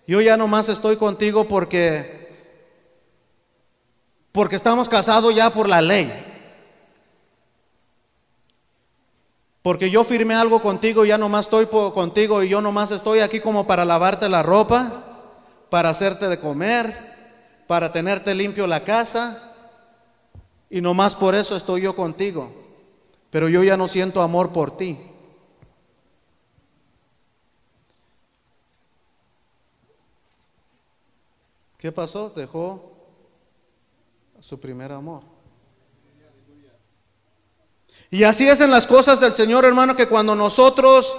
Yo 0.08 0.22
ya 0.22 0.38
nomás 0.38 0.70
estoy 0.70 0.98
contigo 0.98 1.48
porque, 1.48 2.30
porque 4.32 4.56
estamos 4.56 4.88
casados 4.90 5.34
ya 5.34 5.50
por 5.50 5.68
la 5.68 5.82
ley. 5.82 6.12
Porque 9.62 9.90
yo 9.90 10.04
firmé 10.04 10.36
algo 10.36 10.62
contigo 10.62 11.06
y 11.06 11.08
ya 11.08 11.18
nomás 11.18 11.46
estoy 11.46 11.66
contigo 11.66 12.44
y 12.44 12.50
yo 12.50 12.62
nomás 12.62 12.92
estoy 12.92 13.22
aquí 13.22 13.40
como 13.40 13.66
para 13.66 13.84
lavarte 13.84 14.30
la 14.30 14.44
ropa, 14.44 15.04
para 15.72 15.90
hacerte 15.90 16.28
de 16.28 16.40
comer, 16.40 16.94
para 17.66 17.92
tenerte 17.92 18.36
limpio 18.36 18.68
la 18.68 18.84
casa 18.84 19.54
y 20.70 20.82
no 20.82 20.94
más 20.94 21.16
por 21.16 21.34
eso 21.34 21.56
estoy 21.56 21.82
yo 21.82 21.96
contigo. 21.96 22.54
Pero 23.32 23.50
yo 23.50 23.64
ya 23.64 23.75
no 23.75 23.88
siento 23.88 24.22
amor 24.22 24.54
por 24.54 24.78
ti. 24.78 25.00
¿Qué 31.86 31.92
pasó? 31.92 32.32
Dejó 32.36 32.82
su 34.39 34.60
primer 34.60 34.92
amor. 34.92 35.22
Y 38.10 38.24
así 38.24 38.48
es 38.50 38.60
en 38.60 38.72
las 38.72 38.88
cosas 38.88 39.20
del 39.20 39.34
Señor, 39.34 39.65
hermano, 39.65 39.96
que 39.96 40.08
cuando 40.08 40.36
nosotros 40.36 41.15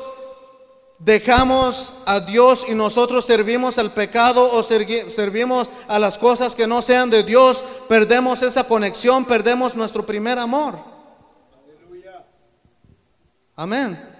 dejamos 0.98 1.92
a 2.04 2.18
Dios 2.18 2.64
y 2.68 2.74
nosotros 2.74 3.24
servimos 3.24 3.78
al 3.78 3.92
pecado 3.92 4.44
o 4.54 4.64
servimos 4.64 5.70
a 5.86 6.00
las 6.00 6.18
cosas 6.18 6.56
que 6.56 6.66
no 6.66 6.82
sean 6.82 7.10
de 7.10 7.22
Dios, 7.22 7.62
perdemos 7.88 8.42
esa 8.42 8.66
conexión, 8.66 9.24
perdemos 9.24 9.76
nuestro 9.76 10.04
primer 10.04 10.36
amor. 10.36 10.80
Amén. 13.54 14.15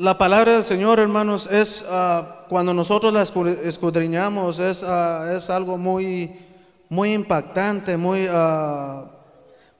La 0.00 0.16
palabra 0.16 0.54
del 0.54 0.64
Señor, 0.64 0.98
hermanos, 0.98 1.46
es 1.50 1.84
ah, 1.86 2.46
cuando 2.48 2.72
nosotros 2.72 3.12
la 3.12 3.20
escudriñamos, 3.20 4.58
es, 4.58 4.82
ah, 4.82 5.30
es 5.36 5.50
algo 5.50 5.76
muy, 5.76 6.40
muy 6.88 7.12
impactante, 7.12 7.98
muy 7.98 8.26
uh, 8.26 9.04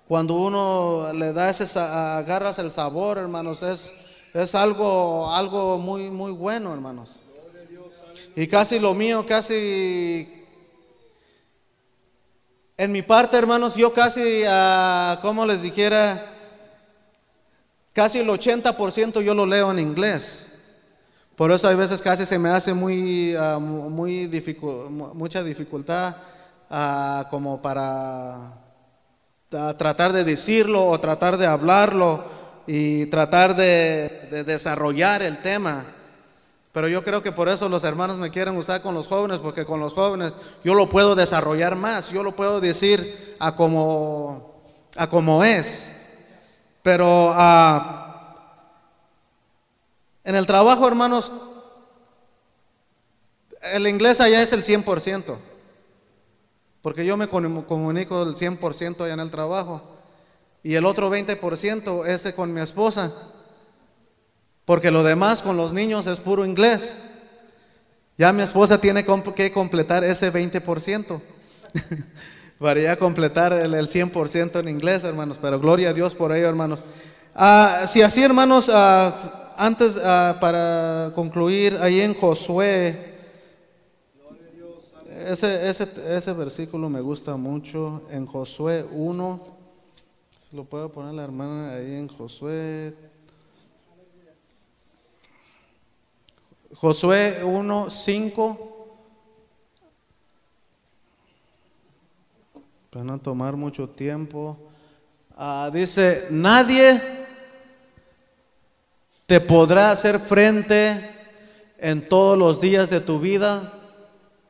cuando 0.07 0.35
uno 0.35 1.11
le 1.15 1.33
da 1.33 1.49
ese, 1.49 1.65
agarras 1.79 2.59
el 2.59 2.71
sabor, 2.71 3.17
hermanos, 3.17 3.63
es, 3.63 3.95
es 4.35 4.55
algo, 4.55 5.33
algo 5.33 5.79
muy, 5.79 6.11
muy 6.11 6.33
bueno, 6.33 6.75
hermanos. 6.75 7.21
Y 8.37 8.47
casi 8.47 8.79
lo 8.79 8.93
mío, 8.93 9.25
casi 9.27 10.45
en 12.77 12.93
mi 12.93 13.01
parte, 13.01 13.39
hermanos, 13.39 13.75
yo 13.75 13.91
casi, 13.95 14.43
uh, 14.43 15.19
como 15.23 15.47
les 15.47 15.63
dijera, 15.63 16.40
casi 17.93 18.19
el 18.19 18.29
80% 18.29 19.23
yo 19.23 19.35
lo 19.35 19.47
leo 19.47 19.71
en 19.71 19.79
inglés. 19.79 20.53
Por 21.37 21.53
eso 21.53 21.69
hay 21.69 21.77
veces 21.77 22.03
casi 22.03 22.27
se 22.27 22.39
me 22.39 22.51
hace 22.51 22.75
muy, 22.75 23.35
uh, 23.35 23.59
muy 23.59 24.29
mucha 25.15 25.43
dificultad 25.43 26.17
uh, 26.71 27.29
como 27.31 27.63
para 27.63 28.53
tratar 29.51 30.13
de 30.13 30.23
decirlo 30.23 30.87
o 30.87 31.01
tratar 31.01 31.37
de 31.37 31.47
hablarlo 31.47 32.25
y 32.67 33.07
tratar 33.07 33.57
de, 33.57 34.45
desarrollar 34.47 35.23
el 35.23 35.43
tema. 35.43 35.85
Pero 36.73 36.87
yo 36.87 37.03
creo 37.03 37.23
que 37.23 37.33
por 37.33 37.49
eso 37.49 37.69
los 37.69 37.83
hermanos 37.83 38.19
me 38.19 38.31
quieren 38.31 38.57
usar 38.57 38.81
con 38.81 38.95
los 38.95 39.09
jóvenes, 39.09 39.39
porque 39.39 39.65
con 39.65 39.81
los 39.81 39.93
jóvenes 39.93 40.37
yo 40.63 40.75
lo 40.75 40.89
puedo 40.89 41.17
desarrollar 41.17 41.75
más, 41.75 42.11
yo 42.11 42.23
lo 42.23 42.37
puedo 42.37 42.61
decir 42.61 43.37
a 43.41 43.57
como, 43.57 44.63
a 44.95 45.09
como 45.09 45.43
es. 45.43 45.91
Pero 46.83 47.33
ah, 47.35 48.01
en 50.25 50.35
el 50.35 50.47
trabajo, 50.47 50.87
hermanos, 50.87 51.31
el 53.73 53.87
inglés 53.87 54.21
allá 54.21 54.43
es 54.43 54.53
el 54.53 54.63
100%. 54.63 55.37
Porque 56.83 57.05
yo 57.05 57.17
me 57.17 57.29
comunico 57.29 58.23
el 58.23 58.35
100% 58.35 59.03
allá 59.03 59.15
en 59.15 59.21
el 59.21 59.31
trabajo. 59.31 59.83
Y 60.63 60.75
el 60.75 60.87
otro 60.87 61.11
20% 61.11 62.07
ese 62.07 62.35
con 62.35 62.53
mi 62.53 62.61
esposa. 62.61 63.13
Porque 64.65 64.91
lo 64.91 65.03
demás 65.03 65.43
con 65.43 65.57
los 65.57 65.73
niños 65.73 66.07
es 66.07 66.21
puro 66.21 66.45
inglés. 66.45 66.99
Ya 68.17 68.33
mi 68.33 68.43
esposa 68.43 68.81
tiene 68.81 69.05
que 69.35 69.53
completar 69.53 70.05
ese 70.05 70.33
20%. 70.33 71.21
para 72.61 72.81
ya 72.81 72.97
completar 72.97 73.53
el, 73.55 73.73
100% 73.73 74.61
en 74.61 74.69
inglés, 74.69 75.03
hermanos. 75.03 75.39
Pero 75.41 75.59
gloria 75.59 75.91
a 75.91 75.93
Dios 75.93 76.15
por 76.15 76.37
ello, 76.37 76.49
hermanos. 76.49 76.85
Ah, 77.35 77.85
si 77.89 78.03
así, 78.03 78.23
hermanos, 78.23 78.71
ah, 78.73 79.55
antes 79.57 80.01
ah, 80.05 80.37
para 80.41 81.11
concluir, 81.15 81.77
ahí 81.81 82.01
en 82.01 82.15
Josué 82.15 83.11
ese, 85.27 85.69
ese, 85.69 86.17
ese 86.17 86.33
versículo 86.33 86.89
me 86.89 87.01
gusta 87.01 87.37
mucho 87.37 88.03
en 88.11 88.27
Josué 88.27 88.87
1. 88.91 89.41
Se 90.39 90.57
lo 90.57 90.65
puedo 90.65 90.91
poner 90.91 91.15
la 91.15 91.25
hermana 91.25 91.75
ahí 91.75 91.95
en 91.95 92.09
Josué. 92.09 92.95
Josué 96.75 97.45
1, 97.45 97.91
5. 97.91 98.70
Para 102.91 103.05
no 103.05 103.21
tomar 103.21 103.55
mucho 103.55 103.89
tiempo. 103.89 104.59
Ah, 105.37 105.71
dice, 105.73 106.27
nadie 106.29 107.01
te 109.27 109.41
podrá 109.41 109.93
hacer 109.93 110.19
frente 110.19 111.09
en 111.79 112.09
todos 112.09 112.37
los 112.37 112.61
días 112.61 112.91
de 112.91 113.01
tu 113.01 113.21
vida 113.21 113.73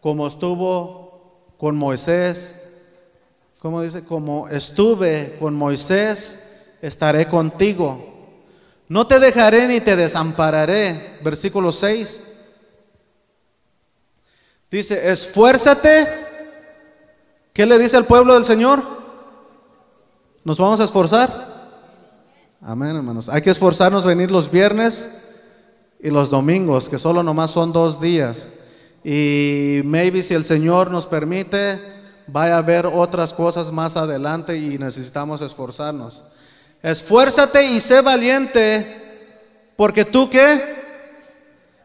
como 0.01 0.27
estuvo 0.27 1.53
con 1.59 1.77
Moisés, 1.77 2.57
como 3.59 3.83
dice, 3.83 4.05
como 4.05 4.49
estuve 4.49 5.37
con 5.39 5.55
Moisés, 5.55 6.49
estaré 6.81 7.27
contigo. 7.27 8.11
No 8.89 9.07
te 9.07 9.21
dejaré 9.21 9.69
ni 9.69 9.81
te 9.81 9.97
desampararé. 9.97 11.19
Versículo 11.23 11.71
6. 11.73 12.23
Dice, 14.71 15.13
esfuérzate. 15.13 16.30
¿Qué 17.61 17.67
le 17.67 17.79
dice 17.79 17.99
al 17.99 18.07
pueblo 18.07 18.33
del 18.33 18.47
Señor? 18.47 18.83
¿Nos 20.45 20.57
vamos 20.57 20.81
a 20.81 20.85
esforzar? 20.85 21.29
Amén, 22.63 22.97
hermanos. 22.97 23.29
Hay 23.29 23.43
que 23.43 23.51
esforzarnos 23.51 24.07
venir 24.07 24.31
los 24.31 24.51
viernes 24.51 25.11
y 26.01 26.09
los 26.09 26.31
domingos, 26.31 26.89
que 26.89 26.97
solo 26.97 27.23
nomás 27.23 27.51
son 27.51 27.71
dos 27.75 28.01
días. 28.01 28.49
Y 29.05 29.83
maybe 29.85 30.23
si 30.23 30.33
el 30.33 30.47
Señor 30.47 30.91
nos 30.91 31.07
permite, 31.07 31.79
vaya 32.29 32.55
a 32.55 32.61
haber 32.61 32.87
otras 32.87 33.35
cosas 33.35 33.71
más 33.71 33.95
adelante 33.99 34.57
y 34.57 34.79
necesitamos 34.79 35.43
esforzarnos. 35.43 36.25
Esfuérzate 36.83 37.63
y 37.63 37.81
sé 37.81 38.01
valiente, 38.01 39.37
porque 39.77 40.07
tú 40.07 40.31
qué? 40.31 40.81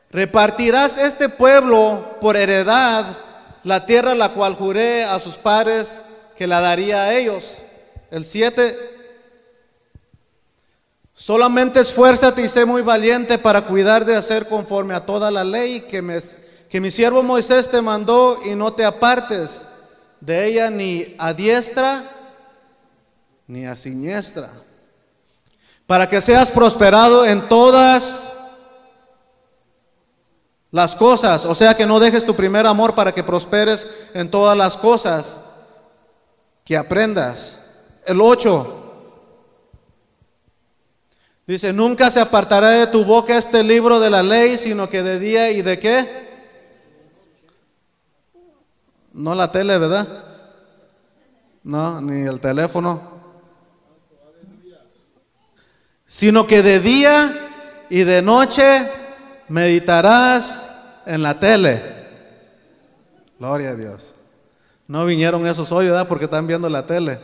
Repartirás 0.09 0.97
este 0.97 1.27
pueblo 1.27 2.15
por 2.21 2.37
heredad 2.37 3.24
la 3.65 3.85
tierra 3.85 4.13
la 4.13 4.29
cual 4.29 4.53
juré 4.53 5.03
a 5.03 5.19
sus 5.19 5.35
padres 5.37 5.99
que 6.37 6.47
la 6.47 6.61
daría 6.61 7.01
a 7.01 7.15
ellos. 7.15 7.57
El 8.11 8.25
7. 8.25 8.77
Solamente 11.15 11.79
esfuérzate 11.79 12.43
y 12.43 12.47
sé 12.47 12.65
muy 12.65 12.83
valiente 12.83 13.39
para 13.39 13.63
cuidar 13.63 14.05
de 14.05 14.15
hacer 14.15 14.47
conforme 14.47 14.93
a 14.93 15.05
toda 15.05 15.31
la 15.31 15.43
ley 15.43 15.81
que 15.81 16.01
me 16.01 16.19
que 16.69 16.81
mi 16.81 16.91
siervo 16.91 17.23
Moisés 17.23 17.71
te 17.71 17.81
mandó 17.81 18.39
y 18.43 18.53
no 18.53 18.73
te 18.73 18.85
apartes 18.85 19.67
de 20.19 20.45
ella 20.45 20.69
ni 20.69 21.15
a 21.17 21.33
diestra 21.33 22.03
ni 23.47 23.65
a 23.65 23.75
siniestra, 23.75 24.49
para 25.85 26.09
que 26.09 26.19
seas 26.19 26.51
prosperado 26.51 27.25
en 27.25 27.47
todas 27.47 28.34
las 30.75 30.93
cosas, 30.93 31.45
o 31.45 31.55
sea 31.55 31.73
que 31.73 31.85
no 31.85 32.01
dejes 32.01 32.25
tu 32.25 32.35
primer 32.35 32.67
amor 32.67 32.95
para 32.95 33.13
que 33.13 33.23
prosperes 33.23 33.87
en 34.13 34.29
todas 34.29 34.57
las 34.57 34.75
cosas 34.75 35.39
que 36.65 36.75
aprendas. 36.75 37.61
El 38.05 38.19
8. 38.19 38.83
Dice, 41.47 41.71
nunca 41.71 42.11
se 42.11 42.19
apartará 42.19 42.71
de 42.71 42.87
tu 42.87 43.05
boca 43.05 43.37
este 43.37 43.63
libro 43.63 44.01
de 44.01 44.09
la 44.09 44.21
ley, 44.21 44.57
sino 44.57 44.89
que 44.89 45.01
de 45.01 45.17
día 45.17 45.49
y 45.49 45.61
de 45.61 45.79
qué? 45.79 46.27
No 49.13 49.33
la 49.33 49.49
tele, 49.53 49.77
¿verdad? 49.77 50.25
No, 51.63 52.01
ni 52.01 52.27
el 52.27 52.41
teléfono. 52.41 53.01
Sino 56.05 56.45
que 56.45 56.61
de 56.61 56.81
día 56.81 57.85
y 57.89 58.03
de 58.03 58.21
noche 58.21 59.04
meditarás 59.47 60.71
en 61.05 61.21
la 61.21 61.39
tele. 61.39 61.81
Gloria 63.39 63.71
a 63.71 63.75
Dios. 63.75 64.15
No 64.87 65.05
vinieron 65.05 65.45
esos 65.47 65.71
hoy. 65.71 65.89
Porque 66.07 66.25
están 66.25 66.47
viendo 66.47 66.69
la 66.69 66.85
tele. 66.85 67.19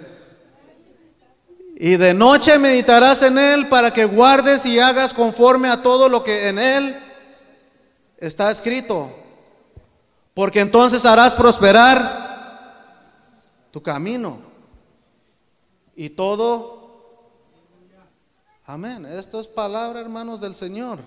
Y 1.76 1.98
de 1.98 2.14
noche 2.14 2.60
meditarás 2.60 3.22
en 3.24 3.38
él 3.38 3.68
para 3.68 3.92
que 3.92 4.06
guardes 4.06 4.66
y 4.66 4.80
hagas 4.80 5.14
conforme 5.14 5.68
a 5.68 5.82
todo 5.82 6.10
lo 6.10 6.24
que 6.24 6.50
en 6.50 6.60
él 6.60 6.96
está 8.18 8.52
escrito. 8.52 9.10
Porque 10.34 10.60
entonces 10.60 11.06
harás 11.06 11.34
prosperar 11.34 12.30
tu 13.72 13.82
camino. 13.82 14.40
Y 15.96 16.10
todo. 16.12 16.82
Amén. 18.66 19.06
Esto 19.06 19.40
es 19.40 19.48
palabra, 19.48 20.00
hermanos, 20.00 20.40
del 20.40 20.56
Señor. 20.56 21.00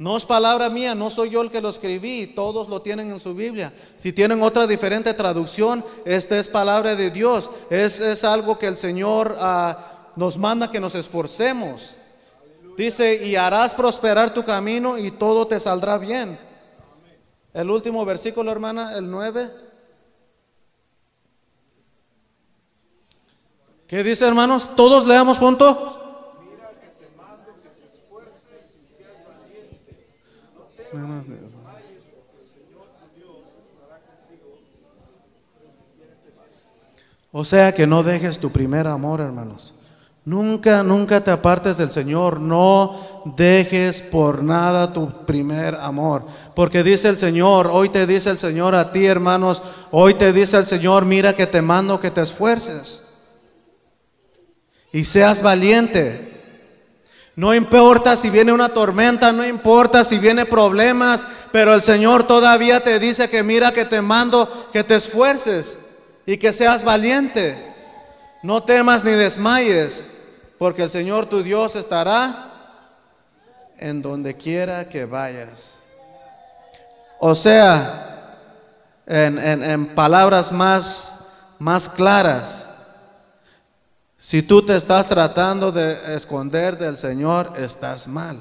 No 0.00 0.16
es 0.16 0.24
palabra 0.24 0.70
mía, 0.70 0.94
no 0.94 1.10
soy 1.10 1.28
yo 1.28 1.42
el 1.42 1.50
que 1.50 1.60
lo 1.60 1.68
escribí, 1.68 2.28
todos 2.28 2.70
lo 2.70 2.80
tienen 2.80 3.10
en 3.10 3.20
su 3.20 3.34
Biblia. 3.34 3.70
Si 3.96 4.14
tienen 4.14 4.42
otra 4.42 4.66
diferente 4.66 5.12
traducción, 5.12 5.84
esta 6.06 6.38
es 6.38 6.48
palabra 6.48 6.96
de 6.96 7.10
Dios. 7.10 7.50
Es, 7.68 8.00
es 8.00 8.24
algo 8.24 8.58
que 8.58 8.66
el 8.66 8.78
Señor 8.78 9.36
ah, 9.38 10.12
nos 10.16 10.38
manda 10.38 10.70
que 10.70 10.80
nos 10.80 10.94
esforcemos. 10.94 11.96
Dice, 12.78 13.26
y 13.26 13.36
harás 13.36 13.74
prosperar 13.74 14.32
tu 14.32 14.42
camino 14.42 14.96
y 14.96 15.10
todo 15.10 15.46
te 15.46 15.60
saldrá 15.60 15.98
bien. 15.98 16.38
El 17.52 17.70
último 17.70 18.02
versículo, 18.06 18.50
hermana, 18.50 18.96
el 18.96 19.10
9. 19.10 19.50
¿Qué 23.86 24.02
dice, 24.02 24.26
hermanos? 24.26 24.70
Todos 24.74 25.06
leamos 25.06 25.36
juntos. 25.36 25.99
O 37.32 37.44
sea 37.44 37.72
que 37.72 37.86
no 37.86 38.02
dejes 38.02 38.38
tu 38.38 38.50
primer 38.50 38.86
amor, 38.86 39.20
hermanos. 39.20 39.74
Nunca, 40.24 40.82
nunca 40.82 41.22
te 41.22 41.30
apartes 41.30 41.76
del 41.76 41.90
Señor. 41.90 42.40
No 42.40 43.22
dejes 43.36 44.02
por 44.02 44.42
nada 44.42 44.92
tu 44.92 45.24
primer 45.26 45.74
amor. 45.76 46.24
Porque 46.54 46.82
dice 46.82 47.08
el 47.08 47.18
Señor, 47.18 47.68
hoy 47.72 47.88
te 47.88 48.06
dice 48.06 48.30
el 48.30 48.38
Señor 48.38 48.74
a 48.74 48.92
ti, 48.92 49.06
hermanos, 49.06 49.62
hoy 49.90 50.14
te 50.14 50.32
dice 50.32 50.56
el 50.56 50.66
Señor, 50.66 51.04
mira 51.04 51.34
que 51.34 51.46
te 51.46 51.62
mando 51.62 52.00
que 52.00 52.10
te 52.10 52.20
esfuerces. 52.20 53.04
Y 54.92 55.04
seas 55.04 55.40
valiente. 55.40 56.29
No 57.36 57.54
importa 57.54 58.16
si 58.16 58.28
viene 58.28 58.52
una 58.52 58.68
tormenta, 58.70 59.32
no 59.32 59.46
importa 59.46 60.04
si 60.04 60.18
viene 60.18 60.44
problemas, 60.46 61.24
pero 61.52 61.74
el 61.74 61.82
Señor 61.82 62.26
todavía 62.26 62.82
te 62.82 62.98
dice 62.98 63.30
que 63.30 63.42
mira 63.42 63.72
que 63.72 63.84
te 63.84 64.02
mando 64.02 64.68
que 64.72 64.84
te 64.84 64.96
esfuerces 64.96 65.78
y 66.26 66.36
que 66.36 66.52
seas 66.52 66.84
valiente. 66.84 67.58
No 68.42 68.62
temas 68.62 69.04
ni 69.04 69.12
desmayes, 69.12 70.06
porque 70.58 70.84
el 70.84 70.90
Señor 70.90 71.26
tu 71.26 71.42
Dios 71.42 71.76
estará 71.76 72.46
en 73.78 74.02
donde 74.02 74.36
quiera 74.36 74.88
que 74.88 75.04
vayas. 75.04 75.74
O 77.18 77.34
sea, 77.34 78.36
en, 79.06 79.38
en 79.38 79.86
palabras 79.94 80.52
más, 80.52 81.26
más 81.58 81.88
claras, 81.88 82.66
si 84.22 84.42
tú 84.42 84.60
te 84.60 84.76
estás 84.76 85.08
tratando 85.08 85.72
de 85.72 86.14
esconder 86.14 86.76
del 86.76 86.98
Señor, 86.98 87.54
estás 87.56 88.06
mal. 88.06 88.38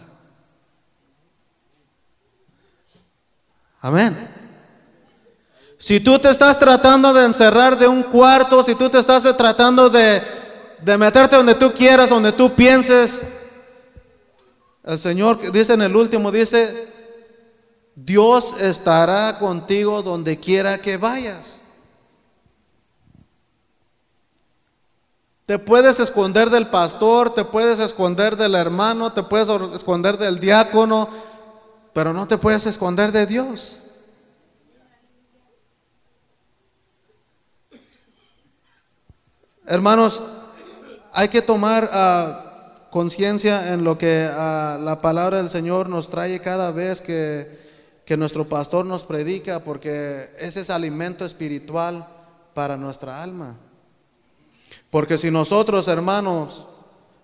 Amén. 3.79 4.13
Si 5.77 6.01
tú 6.01 6.19
te 6.19 6.29
estás 6.29 6.59
tratando 6.59 7.13
de 7.13 7.23
encerrar 7.23 7.79
de 7.79 7.87
un 7.87 8.03
cuarto, 8.03 8.61
si 8.61 8.75
tú 8.75 8.89
te 8.89 8.99
estás 8.99 9.23
tratando 9.37 9.89
de, 9.89 10.21
de 10.81 10.97
meterte 10.97 11.37
donde 11.37 11.55
tú 11.55 11.71
quieras, 11.71 12.09
donde 12.09 12.33
tú 12.33 12.53
pienses, 12.53 13.21
el 14.83 14.99
Señor 14.99 15.49
dice 15.53 15.75
en 15.75 15.83
el 15.83 15.95
último, 15.95 16.29
dice, 16.29 16.89
Dios 17.95 18.61
estará 18.61 19.39
contigo 19.39 20.03
donde 20.03 20.37
quiera 20.41 20.77
que 20.77 20.97
vayas. 20.97 21.58
Te 25.49 25.57
puedes 25.57 25.99
esconder 25.99 26.51
del 26.51 26.67
pastor, 26.67 27.33
te 27.33 27.43
puedes 27.43 27.79
esconder 27.79 28.37
del 28.37 28.53
hermano, 28.53 29.11
te 29.11 29.23
puedes 29.23 29.49
esconder 29.73 30.19
del 30.19 30.39
diácono, 30.39 31.09
pero 31.91 32.13
no 32.13 32.27
te 32.27 32.37
puedes 32.37 32.67
esconder 32.67 33.11
de 33.11 33.25
Dios. 33.25 33.81
Hermanos, 39.65 40.21
hay 41.13 41.29
que 41.29 41.41
tomar 41.41 41.89
ah, 41.93 42.85
conciencia 42.91 43.73
en 43.73 43.83
lo 43.83 43.97
que 43.97 44.29
ah, 44.31 44.77
la 44.79 45.01
palabra 45.01 45.37
del 45.37 45.49
Señor 45.49 45.89
nos 45.89 46.11
trae 46.11 46.39
cada 46.41 46.69
vez 46.69 47.01
que, 47.01 48.03
que 48.05 48.17
nuestro 48.17 48.47
pastor 48.47 48.85
nos 48.85 49.03
predica, 49.03 49.61
porque 49.63 50.29
ese 50.37 50.59
es 50.59 50.69
alimento 50.69 51.25
espiritual 51.25 52.07
para 52.53 52.77
nuestra 52.77 53.23
alma. 53.23 53.55
Porque 54.89 55.17
si 55.17 55.29
nosotros, 55.29 55.87
hermanos, 55.87 56.65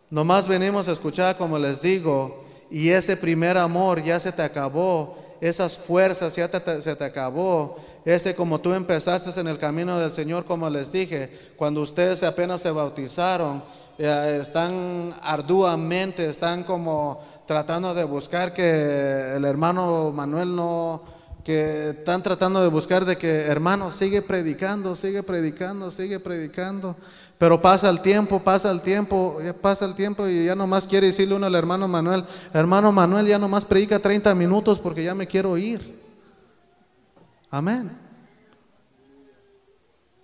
nomás 0.09 0.47
venimos 0.47 0.87
a 0.87 0.91
escuchar, 0.91 1.37
como 1.37 1.57
les 1.57 1.81
digo, 1.81 2.43
y 2.69 2.89
ese 2.89 3.17
primer 3.17 3.57
amor 3.57 4.03
ya 4.03 4.19
se 4.19 4.31
te 4.31 4.41
acabó, 4.41 5.17
esas 5.41 5.77
fuerzas 5.77 6.35
ya 6.35 6.49
se 6.81 6.95
te 6.95 7.03
acabó, 7.03 7.77
ese 8.05 8.35
como 8.35 8.59
tú 8.59 8.73
empezaste 8.73 9.39
en 9.39 9.47
el 9.47 9.57
camino 9.57 9.97
del 9.97 10.11
Señor, 10.11 10.45
como 10.45 10.69
les 10.69 10.91
dije, 10.91 11.53
cuando 11.55 11.81
ustedes 11.81 12.21
apenas 12.21 12.61
se 12.61 12.69
bautizaron, 12.69 13.63
eh, 13.97 14.37
están 14.39 15.09
arduamente, 15.23 16.27
están 16.27 16.63
como 16.63 17.19
tratando 17.47 17.93
de 17.95 18.03
buscar 18.03 18.53
que 18.53 19.33
el 19.35 19.43
hermano 19.45 20.11
Manuel 20.11 20.55
no, 20.55 21.01
que 21.43 21.89
están 21.89 22.21
tratando 22.21 22.61
de 22.61 22.67
buscar 22.67 23.05
de 23.05 23.17
que 23.17 23.45
hermano 23.45 23.91
sigue 23.91 24.21
predicando, 24.21 24.95
sigue 24.95 25.23
predicando, 25.23 25.91
sigue 25.91 26.19
predicando. 26.19 26.95
Pero 27.37 27.61
pasa 27.61 27.89
el 27.89 28.01
tiempo, 28.01 28.39
pasa 28.39 28.71
el 28.71 28.81
tiempo, 28.81 29.39
pasa 29.61 29.85
el 29.85 29.93
tiempo 29.93 30.27
y 30.27 30.45
ya 30.45 30.55
nomás 30.55 30.87
quiere 30.87 31.07
decirle 31.07 31.35
uno 31.35 31.45
al 31.45 31.55
hermano 31.55 31.87
Manuel, 31.87 32.25
hermano 32.53 32.91
Manuel 32.91 33.27
ya 33.27 33.37
nomás 33.37 33.65
predica 33.65 33.99
30 33.99 34.33
minutos 34.35 34.79
porque 34.79 35.03
ya 35.03 35.13
me 35.13 35.27
quiero 35.27 35.57
ir. 35.57 36.01
Amén. 37.49 37.97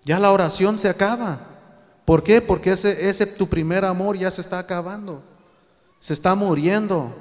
Ya 0.04 0.20
la 0.20 0.32
oración 0.32 0.80
se 0.80 0.90
acaba. 0.90 1.40
¿Por 2.06 2.24
qué? 2.24 2.42
Porque 2.42 2.72
ese, 2.72 3.10
ese 3.10 3.26
tu 3.26 3.48
primer 3.48 3.86
amor 3.86 4.18
ya 4.18 4.32
se 4.32 4.42
está 4.42 4.60
acabando. 4.60 5.22
Se 6.00 6.14
está 6.14 6.34
muriendo. 6.34 7.14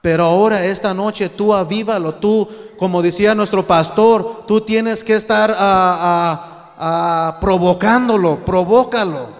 Pero 0.00 0.24
ahora, 0.24 0.64
esta 0.64 0.94
noche, 0.94 1.28
tú 1.28 1.52
avívalo. 1.52 2.14
Tú, 2.14 2.48
como 2.78 3.02
decía 3.02 3.34
nuestro 3.34 3.66
pastor, 3.66 4.46
tú 4.46 4.60
tienes 4.60 5.02
que 5.02 5.14
estar 5.14 5.54
a, 5.58 6.57
a 6.78 7.38
provocándolo, 7.40 8.36
provócalo. 8.44 9.38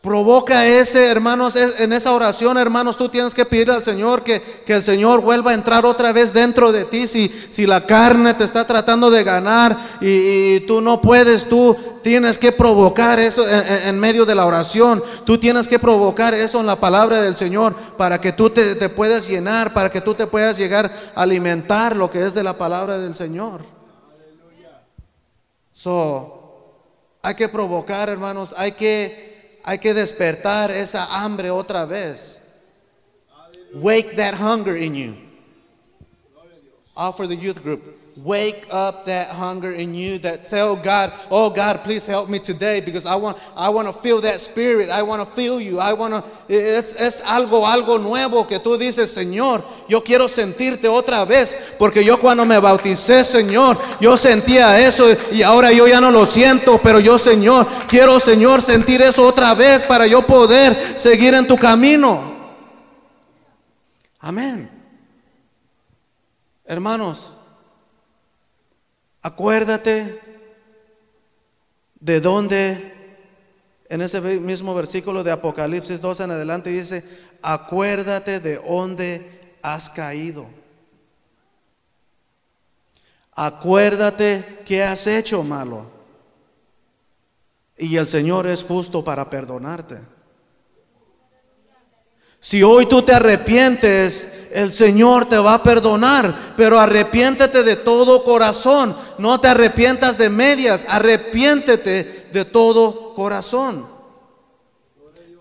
Provoca 0.00 0.66
ese, 0.66 1.06
hermanos, 1.06 1.54
en 1.54 1.92
esa 1.92 2.12
oración, 2.12 2.58
hermanos, 2.58 2.96
tú 2.96 3.08
tienes 3.08 3.36
que 3.36 3.44
pedir 3.44 3.70
al 3.70 3.84
Señor 3.84 4.24
que, 4.24 4.42
que, 4.66 4.72
el 4.72 4.82
Señor 4.82 5.20
vuelva 5.20 5.52
a 5.52 5.54
entrar 5.54 5.86
otra 5.86 6.12
vez 6.12 6.32
dentro 6.32 6.72
de 6.72 6.84
ti. 6.86 7.06
Si, 7.06 7.28
si 7.50 7.68
la 7.68 7.86
carne 7.86 8.34
te 8.34 8.42
está 8.42 8.66
tratando 8.66 9.12
de 9.12 9.22
ganar 9.22 9.76
y, 10.00 10.58
tú 10.66 10.80
no 10.80 11.00
puedes, 11.00 11.48
tú 11.48 11.76
tienes 12.02 12.36
que 12.36 12.50
provocar 12.50 13.20
eso 13.20 13.44
en, 13.48 13.96
medio 14.00 14.26
de 14.26 14.34
la 14.34 14.44
oración. 14.44 15.00
Tú 15.24 15.38
tienes 15.38 15.68
que 15.68 15.78
provocar 15.78 16.34
eso 16.34 16.58
en 16.58 16.66
la 16.66 16.80
palabra 16.80 17.22
del 17.22 17.36
Señor 17.36 17.72
para 17.96 18.20
que 18.20 18.32
tú 18.32 18.50
te, 18.50 18.74
te 18.74 18.88
puedas 18.88 19.28
llenar, 19.28 19.72
para 19.72 19.92
que 19.92 20.00
tú 20.00 20.14
te 20.14 20.26
puedas 20.26 20.58
llegar 20.58 20.90
a 21.14 21.22
alimentar 21.22 21.94
lo 21.94 22.10
que 22.10 22.26
es 22.26 22.34
de 22.34 22.42
la 22.42 22.58
palabra 22.58 22.98
del 22.98 23.14
Señor. 23.14 23.60
So, 25.82 26.38
hay 27.24 27.34
que 27.34 27.48
provocar, 27.48 28.08
hermanos, 28.08 28.54
hay 28.56 28.70
que, 28.70 29.58
hay 29.64 29.78
que 29.78 29.92
despertar 29.92 30.70
esa 30.70 31.06
hambre 31.06 31.50
otra 31.50 31.86
vez. 31.86 32.40
Wake 33.74 34.14
that 34.14 34.34
hunger 34.34 34.76
in 34.76 34.94
you. 34.94 35.16
Offer 36.94 37.26
the 37.26 37.34
youth 37.34 37.60
group. 37.64 37.82
Wake 38.14 38.66
up 38.70 39.06
that 39.06 39.28
hunger 39.28 39.70
in 39.70 39.94
you 39.94 40.18
that 40.18 40.46
tell 40.46 40.76
God, 40.76 41.10
oh 41.30 41.48
God, 41.48 41.78
please 41.78 42.06
help 42.06 42.28
me 42.28 42.38
today 42.38 42.82
because 42.82 43.06
I 43.06 43.16
want, 43.16 43.38
I 43.56 43.70
want 43.70 43.88
to 43.88 43.94
feel 43.94 44.20
that 44.20 44.38
spirit. 44.38 44.90
I 44.90 45.02
want 45.02 45.26
to 45.26 45.34
feel 45.34 45.58
you. 45.58 45.80
I 45.80 45.94
want 45.94 46.12
to, 46.12 46.24
es, 46.46 46.94
es 46.94 47.22
algo, 47.22 47.66
algo 47.66 47.98
nuevo 47.98 48.46
que 48.46 48.58
tú 48.58 48.76
dices, 48.76 49.10
Señor, 49.10 49.64
yo 49.88 50.02
quiero 50.02 50.28
sentirte 50.28 50.88
otra 50.88 51.24
vez 51.24 51.56
porque 51.78 52.04
yo 52.04 52.20
cuando 52.20 52.44
me 52.44 52.58
bauticé, 52.58 53.24
Señor, 53.24 53.78
yo 53.98 54.18
sentía 54.18 54.78
eso 54.86 55.06
y 55.32 55.40
ahora 55.40 55.72
yo 55.72 55.88
ya 55.88 55.98
no 55.98 56.10
lo 56.10 56.26
siento, 56.26 56.78
pero 56.82 57.00
yo, 57.00 57.18
Señor, 57.18 57.66
quiero, 57.88 58.20
Señor, 58.20 58.60
sentir 58.60 59.00
eso 59.00 59.26
otra 59.26 59.54
vez 59.54 59.84
para 59.84 60.06
yo 60.06 60.20
poder 60.20 60.98
seguir 60.98 61.32
en 61.32 61.48
tu 61.48 61.56
camino. 61.56 62.20
Amén. 64.20 64.70
Hermanos, 66.66 67.31
Acuérdate 69.22 70.20
de 72.00 72.20
dónde, 72.20 72.92
en 73.88 74.02
ese 74.02 74.20
mismo 74.20 74.74
versículo 74.74 75.22
de 75.22 75.30
Apocalipsis 75.30 76.00
2 76.00 76.20
en 76.20 76.30
adelante 76.32 76.70
dice, 76.70 77.04
acuérdate 77.40 78.40
de 78.40 78.56
dónde 78.56 79.56
has 79.62 79.88
caído. 79.88 80.46
Acuérdate 83.34 84.62
que 84.66 84.82
has 84.82 85.06
hecho 85.06 85.42
malo. 85.44 85.90
Y 87.78 87.96
el 87.96 88.08
Señor 88.08 88.46
es 88.46 88.64
justo 88.64 89.04
para 89.04 89.30
perdonarte. 89.30 90.00
Si 92.40 92.62
hoy 92.62 92.86
tú 92.86 93.02
te 93.02 93.14
arrepientes, 93.14 94.41
el 94.52 94.72
Señor 94.72 95.28
te 95.28 95.38
va 95.38 95.54
a 95.54 95.62
perdonar, 95.62 96.54
pero 96.56 96.78
arrepiéntete 96.78 97.62
de 97.62 97.76
todo 97.76 98.24
corazón. 98.24 98.94
No 99.18 99.40
te 99.40 99.48
arrepientas 99.48 100.18
de 100.18 100.30
medias, 100.30 100.84
arrepiéntete 100.88 102.28
de 102.32 102.44
todo 102.44 103.14
corazón. 103.14 103.92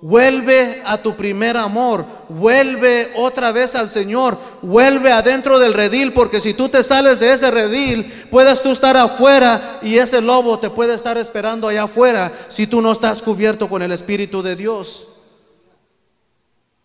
Vuelve 0.04 0.82
a 0.84 0.98
tu 0.98 1.16
primer 1.16 1.58
amor, 1.58 2.04
vuelve 2.28 3.12
otra 3.18 3.52
vez 3.52 3.76
al 3.76 3.92
Señor, 3.92 4.36
vuelve 4.64 5.12
adentro 5.12 5.60
del 5.60 5.76
redil, 5.76 6.12
porque 6.12 6.42
si 6.42 6.56
tú 6.56 6.70
te 6.70 6.84
sales 6.84 7.20
de 7.20 7.34
ese 7.34 7.52
redil, 7.52 8.12
puedes 8.32 8.64
tú 8.64 8.72
estar 8.72 8.98
afuera 8.98 9.80
y 9.84 9.98
ese 10.00 10.20
lobo 10.20 10.58
te 10.58 10.72
puede 10.72 10.96
estar 10.96 11.20
esperando 11.20 11.68
allá 11.68 11.84
afuera 11.84 12.32
si 12.50 12.66
tú 12.66 12.82
no 12.82 12.92
estás 12.92 13.22
cubierto 13.22 13.70
con 13.70 13.84
el 13.84 13.92
Espíritu 13.92 14.42
de 14.42 14.56
Dios. 14.56 15.08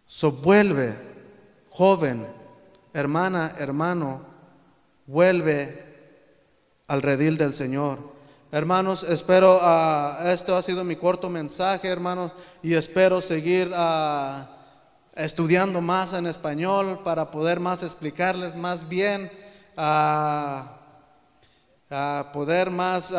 So 0.06 0.30
vuelve, 0.30 1.05
joven, 1.76 2.26
hermana, 2.94 3.54
hermano, 3.58 4.22
vuelve 5.06 5.84
al 6.88 7.02
redil 7.02 7.36
del 7.36 7.52
Señor. 7.52 7.98
Hermanos, 8.50 9.02
espero, 9.02 9.58
uh, 9.58 10.26
esto 10.28 10.56
ha 10.56 10.62
sido 10.62 10.84
mi 10.84 10.96
corto 10.96 11.28
mensaje, 11.28 11.88
hermanos, 11.88 12.32
y 12.62 12.72
espero 12.72 13.20
seguir 13.20 13.70
uh, 13.76 14.42
estudiando 15.14 15.82
más 15.82 16.14
en 16.14 16.26
español 16.26 17.00
para 17.04 17.30
poder 17.30 17.60
más 17.60 17.82
explicarles 17.82 18.56
más 18.56 18.88
bien, 18.88 19.30
uh, 19.76 20.62
poder 22.32 22.70
más 22.70 23.12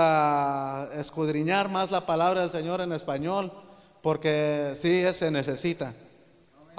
escudriñar 0.96 1.70
más 1.70 1.92
la 1.92 2.08
palabra 2.08 2.42
del 2.42 2.50
Señor 2.50 2.82
en 2.82 2.92
español, 2.92 3.52
porque 4.02 4.74
sí 4.76 5.04
se 5.14 5.30
necesita. 5.30 5.94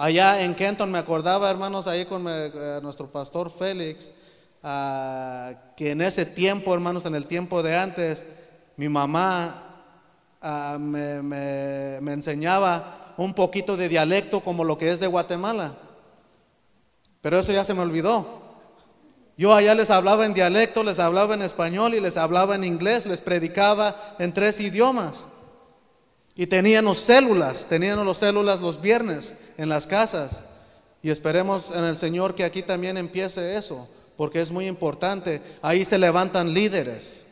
Allá 0.01 0.45
en 0.45 0.55
Kenton 0.55 0.93
me 0.93 0.99
acordaba, 0.99 1.51
hermanos, 1.51 1.89
ahí 1.89 2.05
con 2.05 2.25
eh, 2.29 2.79
nuestro 2.81 3.11
pastor 3.11 3.51
Félix, 3.51 4.13
ah, 4.63 5.53
que 5.77 5.91
en 5.91 6.01
ese 6.03 6.25
tiempo, 6.25 6.73
hermanos, 6.73 7.05
en 7.05 7.17
el 7.17 7.27
tiempo 7.27 7.65
de 7.65 7.77
antes, 7.77 8.25
mi 8.77 8.89
mamá 8.89 9.61
ah, 10.41 10.77
me, 10.79 11.21
me 11.21 12.13
enseñaba 12.13 13.15
un 13.17 13.35
poquito 13.35 13.77
de 13.77 13.89
dialecto 13.89 14.39
como 14.39 14.63
lo 14.63 14.79
que 14.79 14.89
es 14.89 15.01
de 15.01 15.09
Guatemala. 15.09 15.75
Pero 17.21 17.41
eso 17.41 17.51
ya 17.51 17.65
se 17.65 17.75
me 17.75 17.83
olvidó. 17.83 18.25
Yo 19.37 19.53
allá 19.53 19.75
les 19.75 19.91
hablaba 19.91 20.27
en 20.27 20.33
dialecto, 20.33 20.85
les 20.85 21.01
hablaba 21.01 21.35
en 21.35 21.43
español 21.43 21.97
y 21.97 22.01
les 22.01 22.17
hablaba 22.17 22.55
en 22.55 22.63
inglés, 22.63 23.05
les 23.05 23.21
predicaba 23.21 24.15
en 24.21 24.33
tres 24.33 24.61
idiomas. 24.61 25.27
Y 26.39 26.47
teníamos 26.47 27.01
células, 27.01 27.67
teníamos 27.67 28.07
las 28.07 28.19
células 28.19 28.61
los 28.61 28.81
viernes 28.81 29.35
en 29.57 29.69
las 29.69 29.89
casas. 29.89 30.45
Y 31.03 31.11
esperemos 31.11 31.73
en 31.73 31.83
el 31.83 31.99
Señor 31.99 32.37
que 32.37 32.45
aquí 32.45 32.63
también 32.63 32.97
empiece 32.97 33.57
eso, 33.57 33.89
porque 34.17 34.41
es 34.41 34.53
muy 34.53 34.69
importante. 34.69 35.43
Ahí 35.63 35.85
se 35.85 35.99
levantan 35.99 36.55
líderes. 36.55 37.27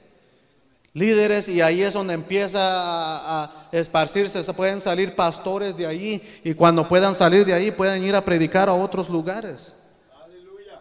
Líderes 0.93 1.47
y 1.49 1.61
ahí 1.63 1.83
es 1.83 1.93
donde 1.93 2.15
empieza 2.15 2.59
a, 2.61 3.69
esparcirse, 3.71 4.43
se 4.43 4.53
pueden 4.55 4.81
salir 4.81 5.15
pastores 5.15 5.77
de 5.77 5.87
ahí 5.87 6.41
y 6.43 6.55
cuando 6.55 6.89
puedan 6.89 7.15
salir 7.15 7.45
de 7.45 7.55
ahí 7.55 7.71
pueden 7.71 8.03
ir 8.03 8.17
a 8.17 8.25
predicar 8.25 8.69
a 8.69 8.73
otros 8.73 9.09
lugares. 9.09 9.77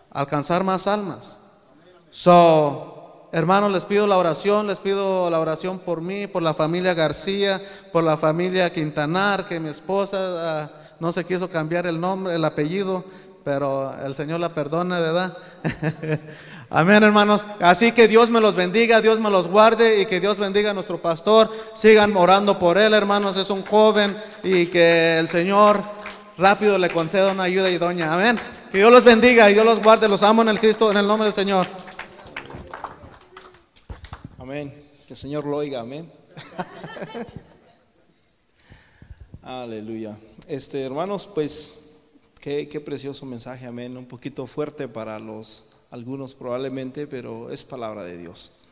Alcanzar 0.09 0.63
más 0.63 0.88
almas. 0.88 1.39
So, 2.09 2.94
Hermanos, 3.35 3.69
les 3.73 3.83
pido 3.83 4.07
la 4.07 4.17
oración, 4.17 4.65
les 4.65 4.79
pido 4.79 5.29
la 5.29 5.41
oración 5.41 5.79
por 5.79 5.99
mí, 5.99 6.25
por 6.25 6.41
la 6.41 6.53
familia 6.53 6.93
García, 6.93 7.61
por 7.91 8.01
la 8.01 8.15
familia 8.15 8.71
Quintanar, 8.71 9.45
que 9.45 9.59
mi 9.59 9.67
esposa 9.67 10.17
ah, 10.21 10.69
no 11.01 11.11
se 11.11 11.25
quiso 11.25 11.49
cambiar 11.49 11.85
el 11.85 11.99
nombre, 11.99 12.33
el 12.33 12.45
apellido, 12.45 13.03
pero 13.43 13.93
el 14.05 14.15
Señor 14.15 14.39
la 14.39 14.53
perdona, 14.53 15.01
¿verdad? 15.01 15.37
Amén, 16.69 17.03
hermanos. 17.03 17.43
Así 17.59 17.91
que 17.91 18.07
Dios 18.07 18.29
me 18.29 18.39
los 18.39 18.55
bendiga, 18.55 19.01
Dios 19.01 19.19
me 19.19 19.29
los 19.29 19.49
guarde 19.49 19.99
y 19.99 20.05
que 20.05 20.21
Dios 20.21 20.37
bendiga 20.37 20.71
a 20.71 20.73
nuestro 20.73 21.01
pastor. 21.01 21.51
Sigan 21.73 22.15
orando 22.15 22.57
por 22.57 22.77
él, 22.77 22.93
hermanos. 22.93 23.35
Es 23.35 23.49
un 23.49 23.65
joven 23.65 24.15
y 24.45 24.67
que 24.67 25.19
el 25.19 25.27
Señor 25.27 25.81
rápido 26.37 26.77
le 26.77 26.89
conceda 26.89 27.33
una 27.33 27.43
ayuda 27.43 27.69
y 27.69 27.79
doña. 27.79 28.13
Amén. 28.13 28.39
Que 28.71 28.77
Dios 28.77 28.93
los 28.93 29.03
bendiga 29.03 29.49
y 29.49 29.53
Dios 29.55 29.65
los 29.65 29.83
guarde. 29.83 30.07
Los 30.07 30.23
amo 30.23 30.41
en 30.41 30.47
el 30.47 30.59
Cristo, 30.61 30.89
en 30.89 30.95
el 30.95 31.05
nombre 31.05 31.25
del 31.25 31.35
Señor. 31.35 31.84
Amén. 34.45 34.71
Que 35.08 35.13
el 35.13 35.17
Señor 35.17 35.43
lo 35.43 35.58
oiga, 35.58 35.79
amén. 35.79 36.08
Aleluya. 39.41 40.19
Este, 40.47 40.84
hermanos, 40.84 41.25
pues 41.25 41.95
qué, 42.39 42.69
qué, 42.69 42.79
precioso 42.79 43.25
mensaje, 43.25 43.65
amén. 43.65 43.97
Un 43.97 44.05
poquito 44.05 44.45
fuerte 44.45 44.88
para 44.88 45.17
los 45.17 45.65
algunos 45.89 46.36
probablemente, 46.36 47.08
pero 47.08 47.49
es 47.49 47.63
palabra 47.63 48.03
de 48.03 48.19
Dios. 48.19 48.67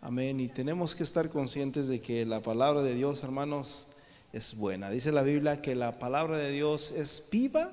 Amén. 0.00 0.40
Y 0.40 0.48
tenemos 0.48 0.96
que 0.96 1.04
estar 1.04 1.30
conscientes 1.30 1.86
de 1.86 2.00
que 2.00 2.26
la 2.26 2.40
palabra 2.40 2.82
de 2.82 2.96
Dios, 2.96 3.22
hermanos, 3.22 3.86
es 4.32 4.56
buena. 4.56 4.90
Dice 4.90 5.12
la 5.12 5.22
Biblia 5.22 5.62
que 5.62 5.76
la 5.76 6.00
palabra 6.00 6.38
de 6.38 6.50
Dios 6.50 6.90
es 6.90 7.22
viva 7.30 7.70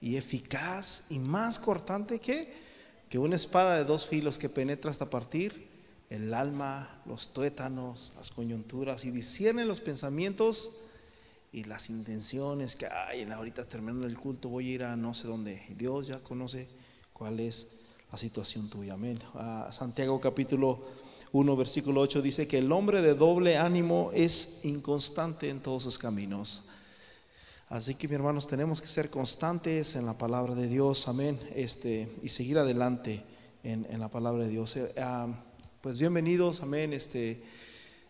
y 0.00 0.16
eficaz 0.16 1.04
y 1.10 1.18
más 1.18 1.58
cortante 1.58 2.18
que, 2.18 2.50
que 3.10 3.18
una 3.18 3.36
espada 3.36 3.76
de 3.76 3.84
dos 3.84 4.06
filos 4.06 4.38
que 4.38 4.48
penetra 4.48 4.90
hasta 4.90 5.10
partir 5.10 5.65
el 6.10 6.32
alma, 6.34 7.00
los 7.06 7.32
tuétanos, 7.32 8.12
las 8.16 8.30
coyunturas 8.30 9.04
y 9.04 9.10
discierne 9.10 9.64
los 9.64 9.80
pensamientos 9.80 10.84
y 11.52 11.64
las 11.64 11.90
intenciones 11.90 12.76
que 12.76 12.86
hay 12.86 13.22
en 13.22 13.32
ahorita 13.32 13.64
terminando 13.64 14.06
el 14.06 14.18
culto 14.18 14.48
voy 14.48 14.70
a 14.70 14.74
ir 14.74 14.84
a 14.84 14.96
no 14.96 15.14
sé 15.14 15.26
dónde. 15.26 15.62
Dios 15.76 16.06
ya 16.06 16.20
conoce 16.20 16.68
cuál 17.12 17.40
es 17.40 17.80
la 18.12 18.18
situación 18.18 18.68
tuya. 18.68 18.94
Amén. 18.94 19.18
Santiago 19.70 20.20
capítulo 20.20 20.80
1 21.32 21.56
versículo 21.56 22.00
8 22.02 22.22
dice 22.22 22.46
que 22.46 22.58
el 22.58 22.70
hombre 22.70 23.02
de 23.02 23.14
doble 23.14 23.58
ánimo 23.58 24.10
es 24.14 24.64
inconstante 24.64 25.50
en 25.50 25.60
todos 25.60 25.82
sus 25.82 25.98
caminos. 25.98 26.62
Así 27.68 27.96
que, 27.96 28.06
mis 28.06 28.14
hermanos, 28.14 28.46
tenemos 28.46 28.80
que 28.80 28.86
ser 28.86 29.10
constantes 29.10 29.96
en 29.96 30.06
la 30.06 30.16
palabra 30.16 30.54
de 30.54 30.68
Dios, 30.68 31.08
amén, 31.08 31.40
este, 31.52 32.08
y 32.22 32.28
seguir 32.28 32.58
adelante 32.58 33.24
en, 33.64 33.98
la 33.98 34.08
palabra 34.08 34.44
de 34.44 34.50
Dios. 34.50 34.76
Eh, 34.76 34.94
ah, 34.98 35.26
pues 35.86 36.00
bienvenidos, 36.00 36.62
amén. 36.62 36.92
Este, 36.92 37.40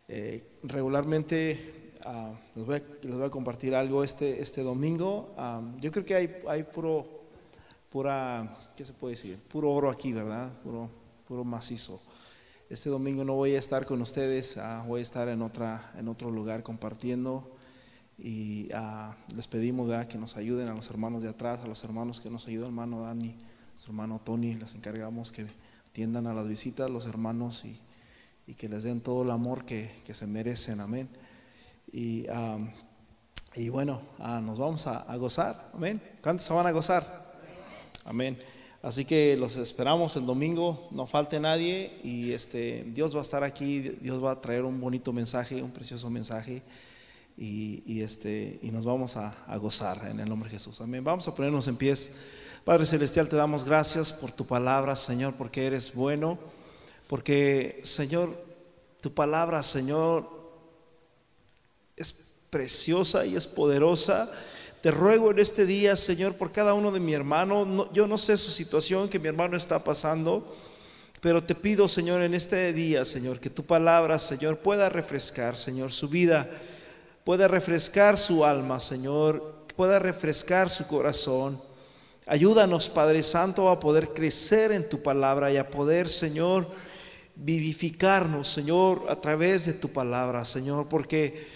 eh, 0.09 0.43
regularmente 0.63 1.93
ah, 2.07 2.33
les, 2.55 2.65
voy 2.65 3.23
a, 3.23 3.29
compartir 3.29 3.75
algo 3.75 4.03
este, 4.03 4.41
este 4.41 4.63
domingo. 4.63 5.35
Ah, 5.37 5.61
yo 5.79 5.93
creo 5.93 6.03
que 6.07 6.15
hay, 6.15 6.37
hay 6.49 6.63
puro, 6.63 7.07
pura, 7.91 8.73
¿qué 8.75 8.87
se 8.87 8.95
puede 8.95 9.13
decir? 9.13 9.39
Puro 9.51 9.71
oro 9.73 9.91
aquí, 9.91 10.15
¿verdad? 10.15 10.59
Puro, 10.63 10.89
puro 11.29 11.45
macizo. 11.45 12.01
Este 12.71 12.89
domingo 12.89 13.25
no 13.25 13.35
voy 13.35 13.55
a 13.55 13.59
estar 13.59 13.85
con 13.85 14.01
ustedes, 14.01 14.57
ah, 14.57 14.83
voy 14.89 15.01
a 15.01 15.03
estar 15.03 15.29
en, 15.29 15.43
otra, 15.43 15.93
en 15.99 16.09
otro 16.09 16.31
lugar 16.31 16.63
compartiendo 16.63 17.59
y 18.17 18.71
les 19.35 19.49
pedimos 19.49 20.07
que 20.07 20.17
nos 20.17 20.39
ayuden 20.39 20.69
a 20.69 20.75
los 20.75 20.89
hermanos 20.89 21.23
de 21.23 21.29
atrás, 21.29 21.61
a 21.61 21.67
los 21.67 21.85
hermanos 21.85 22.23
que 22.23 22.31
nos 22.31 22.47
ayudan, 22.47 22.69
hermano 22.69 23.03
Dani, 23.03 23.37
su 23.77 23.91
hermano 23.91 24.19
Tony, 24.25 24.55
les 24.55 24.75
encargamos 24.75 25.31
que 25.31 25.45
atiendan 25.97 26.27
a 26.27 26.35
las 26.35 26.47
visitas 26.47 26.91
los 26.91 27.07
hermanos 27.07 27.65
y, 27.65 28.53
que 28.53 28.69
les 28.69 28.83
den 28.83 29.01
todo 29.01 29.23
el 29.23 29.31
amor 29.31 29.65
que, 29.65 29.91
se 30.13 30.27
merecen, 30.27 30.81
amén. 30.81 31.09
Y, 31.91 32.27
y 33.55 33.71
bueno, 33.71 34.03
ah, 34.19 34.43
nos 34.45 34.59
vamos 34.59 34.87
a, 34.87 35.17
gozar, 35.17 35.71
amén. 35.73 35.99
¿Cuántos 36.23 36.45
se 36.45 36.53
van 36.53 36.67
a 36.67 36.71
gozar? 36.71 37.35
Amén. 38.05 38.39
Así 38.83 39.07
que 39.07 39.39
los 39.39 39.57
esperamos 39.57 40.15
el 40.17 40.27
domingo, 40.27 40.87
no 40.91 41.07
falte 41.07 41.41
nadie 41.41 41.99
y 42.05 42.33
este, 42.33 42.85
Dios 42.89 43.15
va 43.15 43.21
a 43.21 43.23
estar 43.23 43.43
aquí, 43.43 43.79
Dios 43.81 44.23
va 44.23 44.33
a 44.33 44.41
traer 44.43 44.65
un 44.65 44.79
bonito 44.79 45.15
mensaje, 45.15 45.63
un 45.63 45.71
precioso 45.71 46.11
mensaje 46.11 46.63
y, 47.39 48.03
este, 48.03 48.59
y 48.61 48.71
nos 48.71 48.85
vamos 48.85 49.17
a, 49.17 49.35
a, 49.47 49.57
gozar 49.57 50.09
en 50.11 50.21
el 50.21 50.29
nombre 50.29 50.51
de 50.51 50.59
Jesús. 50.59 50.79
Amén. 50.83 51.03
Vamos 51.03 51.27
a 51.27 51.35
ponernos 51.35 51.67
en 51.69 51.77
pies. 51.77 52.13
Padre 52.67 52.85
Celestial, 52.85 53.29
te 53.29 53.37
damos 53.37 53.65
gracias 53.65 54.13
por 54.13 54.33
tu 54.33 54.45
palabra, 54.45 54.95
Señor, 54.97 55.35
porque 55.39 55.67
eres 55.69 55.95
bueno, 55.95 56.37
porque, 57.07 57.81
Señor, 57.85 58.29
tu 59.01 59.15
palabra, 59.15 59.63
Señor, 59.63 60.29
es 61.97 62.13
preciosa 62.51 63.25
y 63.25 63.37
es 63.37 63.47
poderosa 63.47 64.31
te 64.87 64.91
ruego 64.93 65.33
en 65.33 65.39
este 65.41 65.67
día, 65.67 65.97
Señor, 65.97 66.35
por 66.35 66.53
cada 66.53 66.73
uno 66.75 66.93
de 66.93 67.01
mi 67.01 67.13
hermano. 67.13 67.89
yo 67.93 68.07
no 68.07 68.19
sé 68.19 68.37
su 68.37 68.51
situación 68.51 69.09
que 69.09 69.19
mi 69.19 69.27
hermano 69.27 69.57
está 69.57 69.83
pasando, 69.83 70.57
pero 71.21 71.43
te 71.43 71.55
pido, 71.55 71.89
Señor, 71.89 72.23
en 72.23 72.35
este 72.35 72.73
día, 72.73 73.05
Señor, 73.05 73.41
que 73.41 73.51
tu 73.51 73.65
palabra, 73.65 74.19
Señor, 74.19 74.59
pueda 74.59 74.89
refrescar, 74.89 75.57
Señor, 75.57 75.91
su 75.91 76.09
vida, 76.09 76.49
pueda 77.25 77.49
refrescar 77.49 78.17
su 78.19 78.45
alma, 78.45 78.79
Señor, 78.79 79.65
pueda 79.75 79.99
refrescar 79.99 80.71
su 80.71 80.87
corazón. 80.87 81.61
Ayúdanos, 82.29 82.89
Padre 82.89 83.23
Santo, 83.23 83.69
a 83.69 83.79
poder 83.79 84.09
crecer 84.09 84.73
en 84.73 84.89
tu 84.89 85.01
palabra 85.01 85.53
y 85.53 85.59
a 85.59 85.71
poder, 85.71 86.09
Señor, 86.09 86.67
vivificarnos, 87.37 88.49
Señor, 88.49 89.07
a 89.09 89.15
través 89.21 89.67
de 89.67 89.75
tu 89.75 89.91
palabra, 89.91 90.45
Señor, 90.45 90.89
porque 90.89 91.47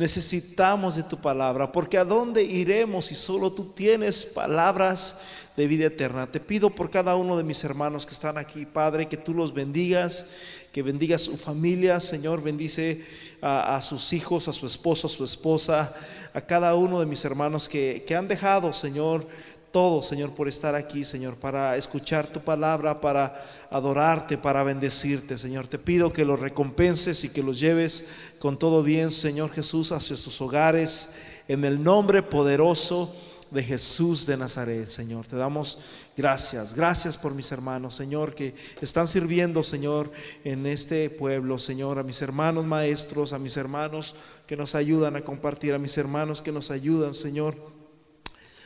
Necesitamos 0.00 0.94
de 0.94 1.02
tu 1.02 1.18
palabra, 1.18 1.72
porque 1.72 1.98
a 1.98 2.04
dónde 2.04 2.44
iremos 2.44 3.06
si 3.06 3.16
solo 3.16 3.52
tú 3.52 3.72
tienes 3.74 4.24
palabras 4.24 5.18
de 5.56 5.66
vida 5.66 5.86
eterna. 5.86 6.30
Te 6.30 6.38
pido 6.38 6.70
por 6.70 6.90
cada 6.90 7.16
uno 7.16 7.36
de 7.36 7.42
mis 7.42 7.64
hermanos 7.64 8.06
que 8.06 8.14
están 8.14 8.38
aquí, 8.38 8.66
Padre, 8.66 9.08
que 9.08 9.16
tú 9.16 9.34
los 9.34 9.52
bendigas, 9.52 10.26
que 10.72 10.82
bendigas 10.82 11.22
su 11.22 11.36
familia, 11.36 11.98
Señor, 11.98 12.40
bendice 12.40 13.04
a, 13.42 13.80
sus 13.82 14.12
hijos, 14.12 14.46
a 14.46 14.52
su 14.52 14.66
esposo, 14.66 15.08
a 15.08 15.10
su 15.10 15.24
esposa, 15.24 15.92
a 16.32 16.40
cada 16.40 16.76
uno 16.76 17.00
de 17.00 17.06
mis 17.06 17.24
hermanos 17.24 17.68
que, 17.68 18.04
que 18.06 18.14
han 18.14 18.28
dejado, 18.28 18.72
Señor, 18.72 19.26
todo, 19.70 20.02
Señor, 20.02 20.30
por 20.30 20.48
estar 20.48 20.74
aquí, 20.74 21.04
Señor, 21.04 21.36
para 21.36 21.76
escuchar 21.76 22.26
tu 22.26 22.40
palabra, 22.40 23.00
para 23.00 23.40
adorarte, 23.70 24.36
para 24.36 24.62
bendecirte, 24.62 25.38
Señor. 25.38 25.68
Te 25.68 25.78
pido 25.78 26.12
que 26.12 26.24
los 26.24 26.40
recompenses 26.40 27.24
y 27.24 27.28
que 27.28 27.42
los 27.42 27.60
lleves 27.60 28.04
con 28.38 28.58
todo 28.58 28.82
bien, 28.82 29.10
Señor 29.10 29.50
Jesús, 29.50 29.92
hacia 29.92 30.16
sus 30.16 30.40
hogares, 30.40 31.14
en 31.48 31.64
el 31.64 31.82
nombre 31.82 32.22
poderoso 32.22 33.14
de 33.50 33.62
Jesús 33.62 34.26
de 34.26 34.36
Nazaret, 34.36 34.86
Señor. 34.86 35.26
Te 35.26 35.36
damos 35.36 35.78
gracias, 36.16 36.74
gracias 36.74 37.16
por 37.16 37.34
mis 37.34 37.50
hermanos, 37.52 37.94
Señor, 37.94 38.34
que 38.34 38.54
están 38.80 39.08
sirviendo, 39.08 39.62
Señor, 39.62 40.10
en 40.44 40.66
este 40.66 41.10
pueblo, 41.10 41.58
Señor, 41.58 41.98
a 41.98 42.02
mis 42.02 42.22
hermanos 42.22 42.64
maestros, 42.64 43.32
a 43.32 43.38
mis 43.38 43.56
hermanos 43.56 44.14
que 44.46 44.56
nos 44.56 44.74
ayudan 44.74 45.16
a 45.16 45.22
compartir, 45.22 45.74
a 45.74 45.78
mis 45.78 45.96
hermanos 45.96 46.42
que 46.42 46.52
nos 46.52 46.70
ayudan, 46.70 47.14
Señor 47.14 47.79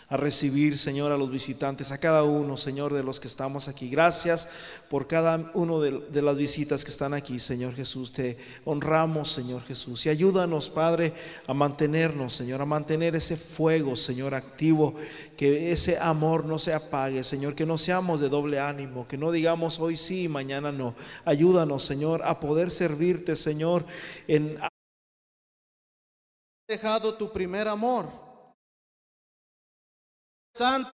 a 0.09 0.17
recibir, 0.17 0.77
Señor, 0.77 1.13
a 1.13 1.17
los 1.17 1.31
visitantes, 1.31 1.91
a 1.91 1.99
cada 1.99 2.25
uno, 2.25 2.57
Señor, 2.57 2.93
de 2.93 3.03
los 3.03 3.21
que 3.21 3.29
estamos 3.29 3.69
aquí. 3.69 3.89
Gracias 3.89 4.49
por 4.91 5.07
cada 5.07 5.51
uno 5.55 5.81
de, 5.81 6.23
las 6.23 6.37
visitas 6.37 6.85
que 6.85 6.91
están 6.91 7.15
aquí, 7.15 7.41
Señor 7.41 7.75
Jesús. 7.75 8.13
Te 8.13 8.37
honramos, 8.65 9.33
Señor 9.33 9.63
Jesús. 9.63 10.05
Y 10.05 10.11
ayúdanos, 10.11 10.69
Padre, 10.69 11.15
a 11.47 11.55
mantenernos, 11.55 12.35
Señor, 12.35 12.61
a 12.61 12.67
mantener 12.67 13.17
ese 13.17 13.37
fuego, 13.37 13.97
Señor, 13.97 14.35
activo, 14.35 14.95
que 15.37 15.73
ese 15.73 15.99
amor 15.99 16.45
no 16.45 16.59
se 16.59 16.75
apague, 16.75 17.25
Señor, 17.25 17.55
que 17.55 17.67
no 17.67 17.79
seamos 17.79 18.21
de 18.21 18.29
doble 18.29 18.61
ánimo, 18.61 19.09
que 19.09 19.17
no 19.17 19.33
digamos 19.33 19.81
hoy 19.81 19.97
sí 19.97 20.25
y 20.25 20.29
mañana 20.29 20.71
no. 20.71 20.95
Ayúdanos, 21.25 21.85
Señor, 21.85 22.23
a 22.25 22.41
poder 22.41 22.71
servirte, 22.71 23.37
Señor, 23.37 23.85
en... 24.29 24.59
Dejado 26.67 27.15
tu 27.15 27.31
primer 27.31 27.69
amor. 27.69 28.24
Santo 30.57 30.93